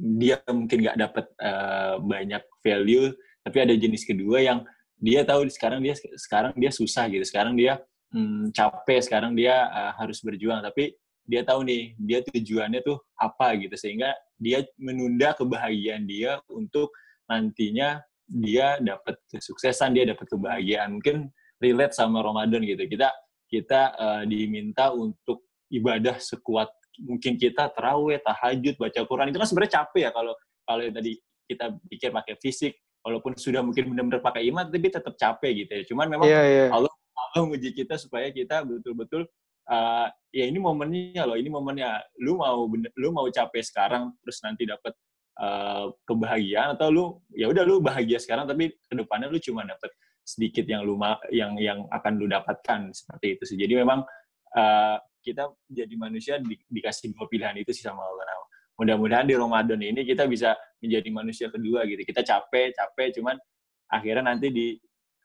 [0.01, 3.13] dia mungkin nggak dapat uh, banyak value,
[3.45, 4.65] tapi ada jenis kedua yang
[4.97, 7.23] dia tahu sekarang dia sekarang dia susah gitu.
[7.29, 7.83] Sekarang dia
[8.17, 10.97] hmm, capek, sekarang dia uh, harus berjuang tapi
[11.29, 16.89] dia tahu nih dia tujuannya tuh apa gitu sehingga dia menunda kebahagiaan dia untuk
[17.29, 21.29] nantinya dia dapat kesuksesan dia dapat kebahagiaan mungkin
[21.59, 23.11] relate sama Ramadan gitu kita
[23.49, 26.69] kita eh, diminta untuk ibadah sekuat
[26.99, 30.35] mungkin kita terawih tahajud baca Quran itu kan sebenarnya capek ya kalau
[30.67, 31.13] kalau yang tadi
[31.49, 32.73] kita pikir pakai fisik
[33.05, 36.65] walaupun sudah mungkin benar-benar pakai iman tapi tetap capek gitu ya cuman memang Iya iya.
[36.75, 36.91] Allah
[37.39, 39.29] menguji kita supaya kita betul-betul
[39.69, 42.03] uh, ya ini momennya loh, ini momennya.
[42.25, 44.93] Lu mau bener, lu mau capek sekarang terus nanti dapat
[45.39, 47.05] uh, kebahagiaan atau lu
[47.37, 49.93] ya udah lu bahagia sekarang tapi ke depannya lu cuma dapat
[50.29, 51.01] sedikit yang lu
[51.33, 53.57] yang yang akan lu dapatkan seperti itu sih.
[53.57, 54.05] Jadi memang
[54.53, 58.29] uh, kita jadi manusia di- dikasih dua pilihan itu sih sama Allah.
[58.29, 58.37] Nah,
[58.77, 60.53] mudah-mudahan di Ramadan ini kita bisa
[60.85, 62.05] menjadi manusia kedua gitu.
[62.05, 63.41] Kita capek, capek cuman
[63.89, 64.77] akhirnya nanti di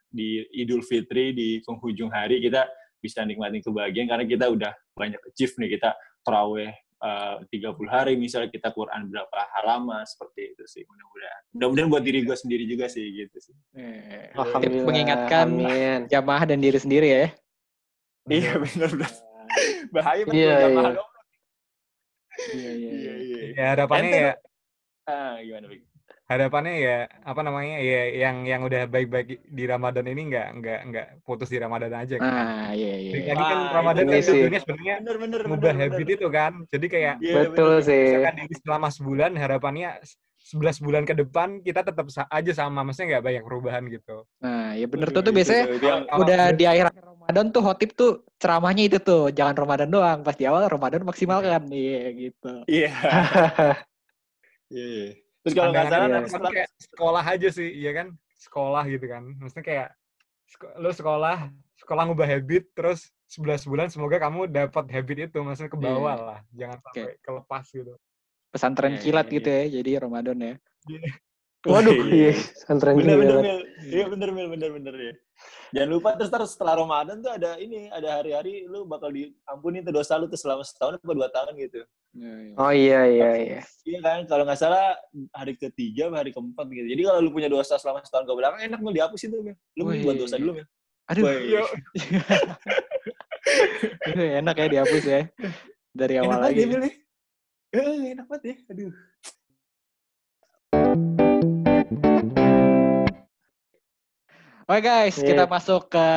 [0.07, 2.63] di Idul Fitri di penghujung hari kita
[3.03, 5.91] bisa nikmatin kebahagiaan karena kita udah banyak achieve nih kita
[6.23, 6.71] terawih
[7.03, 12.19] eh, 30 hari misalnya kita Quran berapa halaman seperti itu sih mudah-mudahan mudah-mudahan buat diri
[12.21, 14.85] gue sendiri juga sih gitu sih Eh, Alhamdulillah.
[14.85, 15.99] mengingatkan Amin.
[16.07, 17.27] jamaah dan diri sendiri ya.
[18.25, 19.11] iya benar benar
[19.91, 20.97] bahaya betul Iya, jamaah iya.
[20.97, 21.09] dong
[22.33, 24.33] Iya, iya, iya iya Ya harapannya Ente ya
[25.05, 25.83] ah gimana Bik?
[26.23, 31.07] Harapannya ya apa namanya ya yang yang udah baik-baik di Ramadan ini nggak nggak nggak
[31.21, 32.25] putus di Ramadan aja kan.
[32.25, 33.11] Ah, iya, iya.
[33.27, 34.31] Jadi kan Wah, Ramadan ini kan sih.
[34.33, 36.15] tujuannya sebenarnya bener bener ngubah bener, habit bener.
[36.15, 36.51] itu kan.
[36.67, 37.85] Jadi kayak Iya, Betul bener.
[37.85, 38.01] sih.
[38.07, 39.89] misalkan diri selama sebulan harapannya
[40.43, 44.23] 11 bulan ke depan kita tetap sa- aja sama maksudnya nggak banyak perubahan gitu.
[44.39, 47.45] Nah, ya bener tuh Itu- tuh biasanya itu- itu yang- Kalau- udah di akhir Ramadan
[47.49, 52.01] tuh hotip tuh ceramahnya itu tuh jangan Ramadan doang pas di awal Ramadan maksimalkan iya
[52.11, 52.91] gitu Iya.
[54.69, 54.87] Iya.
[54.87, 55.11] iya.
[55.43, 58.07] Terus kalau nggak salah nanti kan setelah kayak sekolah aja sih, iya kan?
[58.39, 59.23] Sekolah gitu kan.
[59.39, 59.89] Maksudnya kayak
[60.79, 61.37] lu sekolah,
[61.79, 66.39] sekolah ngubah habit terus 11 bulan semoga kamu dapat habit itu maksudnya ke bawah lah.
[66.55, 67.93] Jangan sampai kelepas gitu.
[68.53, 69.35] pesantren Iya, iya, kilat iya.
[69.41, 70.53] gitu ya jadi Ramadan ya
[71.63, 72.31] Waduh, Iya.
[72.31, 72.33] iya.
[72.59, 73.43] Santren bener bener kilat.
[73.47, 73.59] Mil.
[73.87, 75.13] Iya bener Mil, bener bener ya.
[75.73, 79.89] Jangan lupa terus terus setelah Ramadan tuh ada ini, ada hari-hari lu bakal diampuni tuh
[79.89, 81.81] dosa lu tuh selama setahun atau dua tahun gitu.
[82.59, 83.59] Oh iya iya iya.
[83.81, 84.93] Iya kan, kalau nggak salah
[85.33, 86.85] hari ketiga, hari keempat gitu.
[86.85, 89.55] Jadi kalau lu punya dosa selama setahun ke belakang enak Mil dihapusin tuh Mil.
[89.73, 90.03] Lu Wih.
[90.05, 90.67] buat dosa dulu Mil.
[91.03, 91.67] aduh Wih.
[94.39, 95.21] enak ya dihapus ya
[95.91, 96.81] dari Enak awal banget ya lagi Mil.
[97.73, 98.55] Eh, enak banget ya.
[98.69, 98.91] Aduh.
[104.63, 105.27] Oke guys Iya.
[105.29, 106.07] kita masuk ke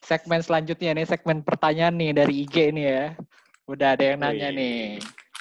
[0.00, 3.04] segmen selanjutnya nih segmen pertanyaan nih dari IG nih ya
[3.66, 4.56] udah ada yang nanya Wih.
[4.56, 4.78] nih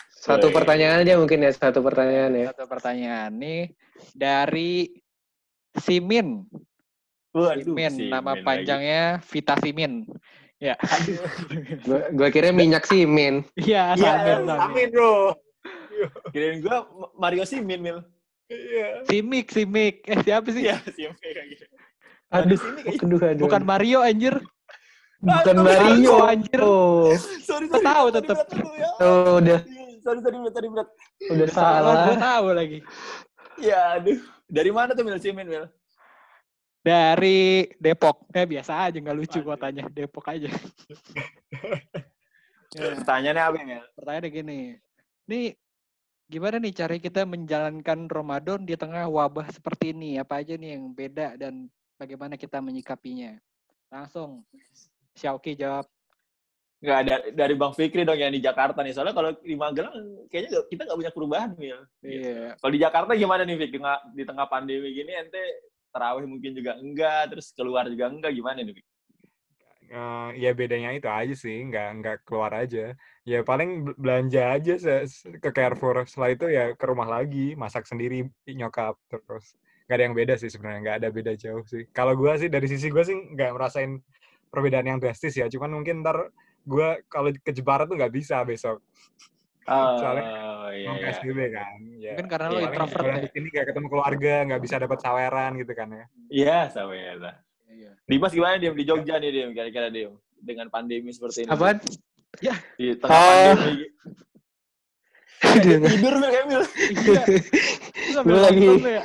[0.09, 2.45] Satu pertanyaan aja mungkin ya, satu pertanyaan ya.
[2.49, 3.75] satu pertanyaan nih
[4.15, 4.87] dari
[5.75, 6.47] Simin
[7.35, 8.45] Waduh, Simin si nama Min lagi.
[8.45, 10.07] panjangnya Vita Simin
[10.57, 10.79] ya
[11.83, 13.43] Gua, gua kira minyak sih, Min.
[13.59, 14.59] iya Iya, amin, amin.
[14.63, 15.35] amin bro.
[16.31, 17.99] Kirain gua Mario Simin, Mil.
[18.45, 18.87] Iya.
[19.07, 21.63] Simik Simik eh siapa sih Iya, Simin kayak gitu.
[22.29, 22.59] Aduh,
[22.99, 23.41] aduh, aduh.
[23.41, 24.35] bukan Mario anjir
[25.19, 25.79] bukan Aduh, Mario.
[25.79, 26.59] Mario, anjir.
[26.59, 27.85] Oh, Sorry, sorry.
[27.85, 28.89] tahu dulu ya.
[28.99, 29.59] oh, udah
[30.03, 30.87] Sorry, tadi berat, tadi berat.
[31.23, 32.79] udah salah gue tahu lagi
[33.55, 34.19] Ya, aduh.
[34.45, 35.65] Dari mana tuh Mil Simin, Mil?
[36.83, 39.55] dari Depok eh biasa aja nggak lucu Aduh.
[39.55, 40.51] kotanya Depok aja
[42.73, 42.89] Ya.
[42.97, 43.83] Pertanyaannya apa, Mil?
[43.93, 44.59] pertanyaannya gini
[45.23, 45.45] nih
[46.27, 50.93] gimana nih cara kita menjalankan Ramadan di tengah wabah seperti ini apa aja nih yang
[50.95, 51.67] beda dan
[51.99, 53.37] bagaimana kita menyikapinya
[53.91, 54.41] langsung
[55.13, 55.85] Xiaoki jawab
[56.83, 58.91] Nggak ada dari Bang Fikri dong yang di Jakarta nih.
[58.91, 61.79] Soalnya kalau di Magelang kayaknya kita nggak punya perubahan, Mil.
[62.03, 63.71] iya Kalau di Jakarta gimana nih, Fik?
[63.71, 68.35] Di tengah, di tengah pandemi gini, ente terawih mungkin juga enggak, terus keluar juga enggak,
[68.35, 68.87] gimana nih, Fik?
[69.95, 72.91] Eh, ya bedanya itu aja sih, nggak nggak keluar aja.
[73.23, 74.75] Ya paling bel- belanja aja
[75.39, 76.03] ke Carrefour.
[76.03, 79.55] Setelah itu ya ke rumah lagi, masak sendiri nyokap terus.
[79.87, 81.87] Nggak ada yang beda sih sebenarnya, nggak ada beda jauh sih.
[81.95, 83.99] Kalau gua sih dari sisi gua sih nggak merasain
[84.51, 85.47] perbedaan yang drastis ya.
[85.47, 86.35] Cuman mungkin ntar
[86.67, 88.79] gua kalau ke Jepara tuh nggak bisa besok.
[89.63, 90.27] Oh, Soalnya
[90.75, 91.07] iya, Mau iya.
[91.07, 91.79] PSBB kan.
[91.95, 92.11] Ya.
[92.19, 95.51] mungkin karena lo Iya, introvert ya di sini nggak ketemu keluarga, nggak bisa dapat saweran
[95.55, 96.05] gitu kan ya.
[96.27, 97.15] Iya, sama ya.
[97.15, 97.35] lah.
[97.71, 97.91] Iya.
[98.03, 98.75] Dimas gimana, Dim?
[98.75, 100.19] Di Jogja nih, Dim, kira-kira, Dim.
[100.35, 101.55] Dengan pandemi seperti ini.
[101.55, 101.79] Apaan?
[102.39, 103.13] Di tengah
[103.53, 103.85] pandemi.
[105.43, 106.63] Dengan- Tidur, Mil, kayak Mil.
[106.63, 107.23] iya
[108.23, 109.03] Gua lagi- ya?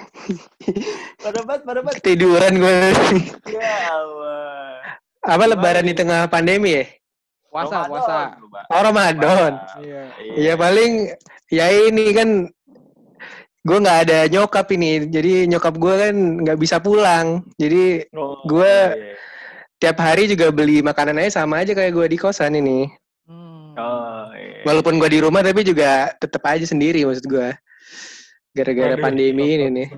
[1.19, 1.93] Pada bat, pada bat.
[1.99, 2.79] Ketiduran gue.
[3.51, 4.79] Ya Allah.
[5.19, 6.87] Apa lebaran di tengah pandemi ya?
[7.49, 8.39] puasa puasa.
[8.71, 9.53] Oh, Ramadan.
[9.81, 10.03] iya
[10.37, 11.11] Ya paling
[11.49, 12.29] ya ini kan
[13.65, 16.15] gue nggak ada nyokap ini, jadi nyokap gue kan
[16.45, 17.43] nggak bisa pulang.
[17.57, 19.17] Jadi Oh, gua- iya.
[19.77, 22.87] tiap hari juga beli makanan aja sama aja kayak gue di kosan ini.
[23.79, 24.67] Oh, iya.
[24.67, 27.49] Walaupun gue di rumah tapi juga tetap aja sendiri maksud gue.
[28.51, 29.89] Gara-gara pandemi ini nih.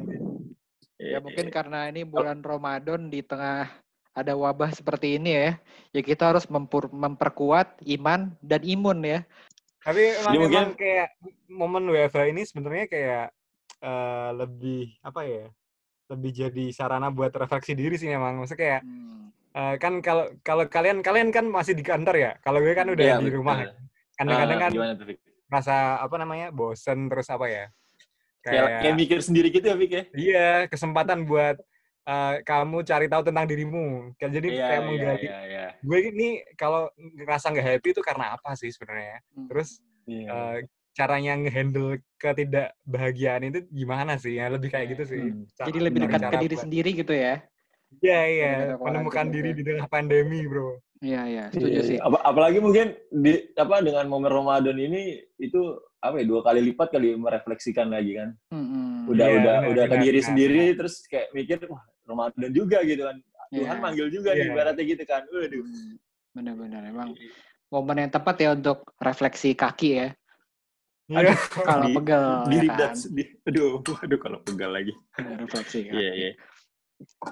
[1.00, 1.54] Iya, ya mungkin iya.
[1.54, 3.72] karena ini bulan Ramadan di tengah
[4.12, 5.50] ada wabah seperti ini ya
[5.96, 9.24] ya kita harus mempur- memperkuat iman dan imun ya
[9.80, 11.08] Tapi emang, Jadi mungkin- emang kayak
[11.48, 13.26] momen WFH ini sebenarnya kayak
[13.80, 15.48] eh, lebih apa ya?
[16.12, 18.36] Lebih jadi sarana buat refleksi diri sih memang.
[18.36, 19.29] Maksudnya kayak Hmm.
[19.50, 22.32] Eh, kan kalau kalau kalian kalian kan masih di kantor ya.
[22.40, 23.38] Kalau gue kan udah Iya, di betul.
[23.38, 23.58] rumah.
[23.60, 23.72] ya.
[24.14, 25.18] Kadang-kadang Ah, kan Fik?
[25.50, 26.46] rasa apa namanya?
[26.50, 27.64] bosen terus apa ya?
[28.40, 30.02] Kayak, Kayak kayak mikir sendiri gitu ya, Fik ya?
[30.14, 31.56] iya, kesempatan buat
[32.00, 34.16] eh, kamu cari tahu tentang dirimu.
[34.16, 35.20] Kayak jadi Iya, kayak iya, menggali.
[35.22, 35.66] iya, iya.
[35.80, 39.20] Gue ini kalau ngerasa nggak happy itu karena apa sih sebenarnya?
[39.30, 39.46] Hmm.
[39.52, 39.68] Terus
[40.08, 40.26] Iya.
[40.26, 40.56] eh,
[40.90, 44.36] caranya ngehandle ketidakbahagiaan itu gimana sih?
[44.36, 45.20] Ya lebih kayak gitu sih.
[45.22, 45.44] Hmm.
[45.54, 47.34] Cara- jadi lebih dekat ke diri buat- sendiri gitu ya
[47.98, 49.56] Iya iya, menemukan diri ya.
[49.58, 50.78] di tengah pandemi, bro.
[51.00, 51.96] Iya, iya, setuju Iya, sih.
[51.98, 52.06] iya.
[52.06, 55.02] Apa- apalagi mungkin di apa dengan momen Ramadan ini
[55.36, 55.58] itu
[55.98, 58.30] apa ya dua kali lipat kali merefleksikan lagi kan.
[58.48, 59.10] Mm-mm.
[59.10, 63.02] Udah Iya, udah udah ke diri benar, sendiri terus kayak mikir wah Ramadan juga gitu
[63.02, 63.16] kan.
[63.50, 63.82] Tuhan Iya.
[63.82, 64.52] manggil juga nih Iya.
[64.54, 65.22] ibaratnya gitu kan.
[65.26, 65.60] Waduh.
[65.60, 65.92] Hmm,
[66.30, 67.08] Benar-benar emang
[67.66, 70.08] momen yang tepat ya untuk refleksi kaki ya.
[71.08, 71.34] Iya.
[71.58, 72.92] Kalau Di- pegel Diri ya kan.
[73.44, 73.68] Aduh,
[73.98, 74.94] aduh kalau pegal lagi.
[75.18, 75.96] refleksi kaki.
[75.96, 76.30] Iya, iya.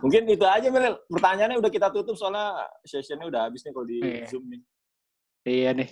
[0.00, 0.96] Mungkin itu aja Mel.
[1.08, 4.24] Pertanyaannya udah kita tutup soalnya sessionnya udah habis nih kalau di Iya.
[4.26, 4.60] Zoom nih.
[5.44, 5.90] Iya nih.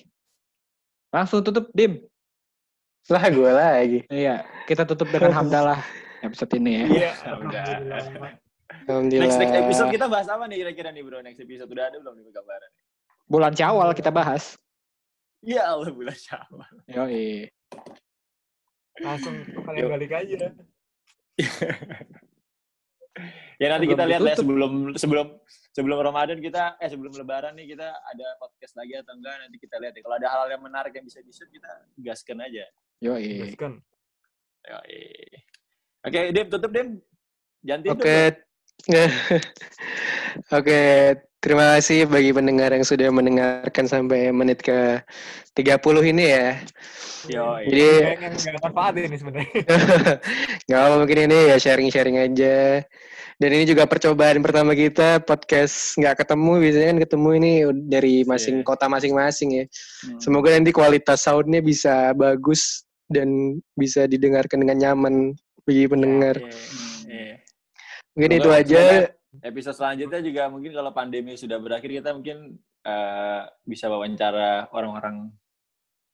[1.12, 2.00] Langsung tutup dim.
[3.06, 4.00] Lah gue lagi.
[4.10, 5.78] Iya, kita tutup dengan hamdalah
[6.20, 6.84] episode ini ya.
[6.88, 7.10] Iya,
[7.44, 7.62] udah.
[7.62, 8.32] Alhamdulillah.
[8.86, 9.24] Alhamdulillah.
[9.30, 11.22] Next next episode kita bahas apa nih kira-kira nih bro?
[11.22, 12.70] Next episode udah ada belum nih gambaran?
[13.26, 14.58] Bulan Syawal kita bahas.
[15.44, 16.70] Ya Allah bulan Syawal.
[16.90, 17.46] Yoi.
[18.98, 20.50] Langsung kalian balik aja.
[23.62, 25.26] Ya nanti kita lihat lah ya sebelum sebelum
[25.72, 29.80] sebelum Ramadan kita eh sebelum Lebaran nih kita ada podcast lagi atau enggak nanti kita
[29.80, 30.04] lihat ya.
[30.04, 31.72] Kalau ada hal yang menarik yang bisa shoot kita
[32.04, 32.68] gaskan aja.
[33.00, 33.48] Yoi.
[33.48, 33.80] Gaskan.
[34.68, 35.04] Yoi.
[36.04, 37.00] Oke, Dim tutup Dim.
[37.64, 38.04] Jangan tidur.
[38.04, 38.20] Oke.
[40.60, 40.80] Oke,
[41.38, 45.00] terima kasih bagi pendengar yang sudah mendengarkan sampai menit ke
[45.54, 46.48] 30 ini ya.
[47.26, 47.62] Yoi.
[47.70, 47.86] Jadi
[48.22, 49.50] nggak manfaat ini sebenarnya.
[50.66, 52.82] nggak apa mungkin ini ya sharing-sharing aja.
[53.36, 57.52] Dan ini juga percobaan pertama kita podcast nggak ketemu biasanya kan ketemu ini
[57.84, 58.64] dari masing Iya.
[58.64, 59.64] kota masing-masing ya.
[59.68, 60.18] Hmm.
[60.22, 65.14] Semoga nanti kualitas soundnya bisa bagus dan bisa didengarkan dengan nyaman
[65.68, 66.40] bagi pendengar.
[66.40, 66.54] Iya,
[67.12, 67.34] iya.
[68.16, 68.80] Mungkin Semoga- itu aja.
[68.80, 69.00] semoga
[69.40, 75.28] Episode selanjutnya juga mungkin kalau pandemi sudah berakhir kita mungkin eh, bisa wawancara orang-orang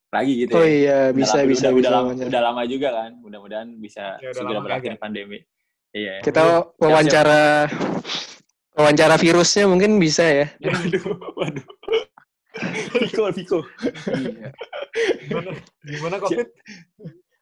[0.08, 0.68] lagi gitu Oh ya.
[0.68, 1.80] iya, Udah bisa lama- bisa udah, bisa.
[1.80, 2.28] udah, lama, wawancara.
[2.28, 3.10] udah lama juga kan.
[3.18, 5.00] Mudah-mudahan bisa Ya, udah segera berakhir kagak.
[5.00, 5.38] pandemi.
[5.92, 6.14] Iya.
[6.20, 6.40] Kita
[6.76, 7.40] wawancara
[8.72, 10.46] wawancara virusnya mungkin bisa ya.
[10.64, 11.04] Waduh,
[11.34, 11.66] waduh.
[12.94, 13.58] Viko, Viko.
[14.12, 14.48] Iya.
[15.24, 15.50] Gimana,
[15.82, 16.46] gimana COVID?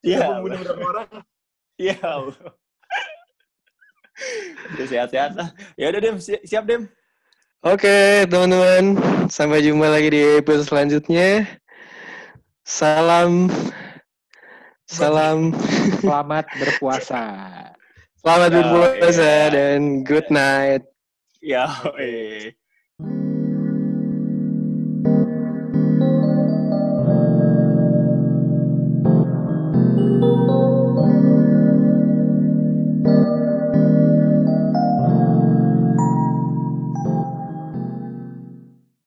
[0.00, 1.08] Iya, membunuh berapa orang?
[1.76, 1.98] iya.
[4.76, 5.48] Sehat-sehat lah.
[5.74, 6.88] Ya udah Dem, Si- siap Dem.
[7.60, 8.96] Oke, teman-teman.
[9.28, 11.44] Sampai jumpa lagi di episode selanjutnya.
[12.64, 13.50] Salam
[14.90, 15.54] Salam
[16.02, 17.22] Selamat berpuasa.
[18.20, 20.84] Selamat berpuasa dan good night.
[21.40, 22.52] Ya, eh.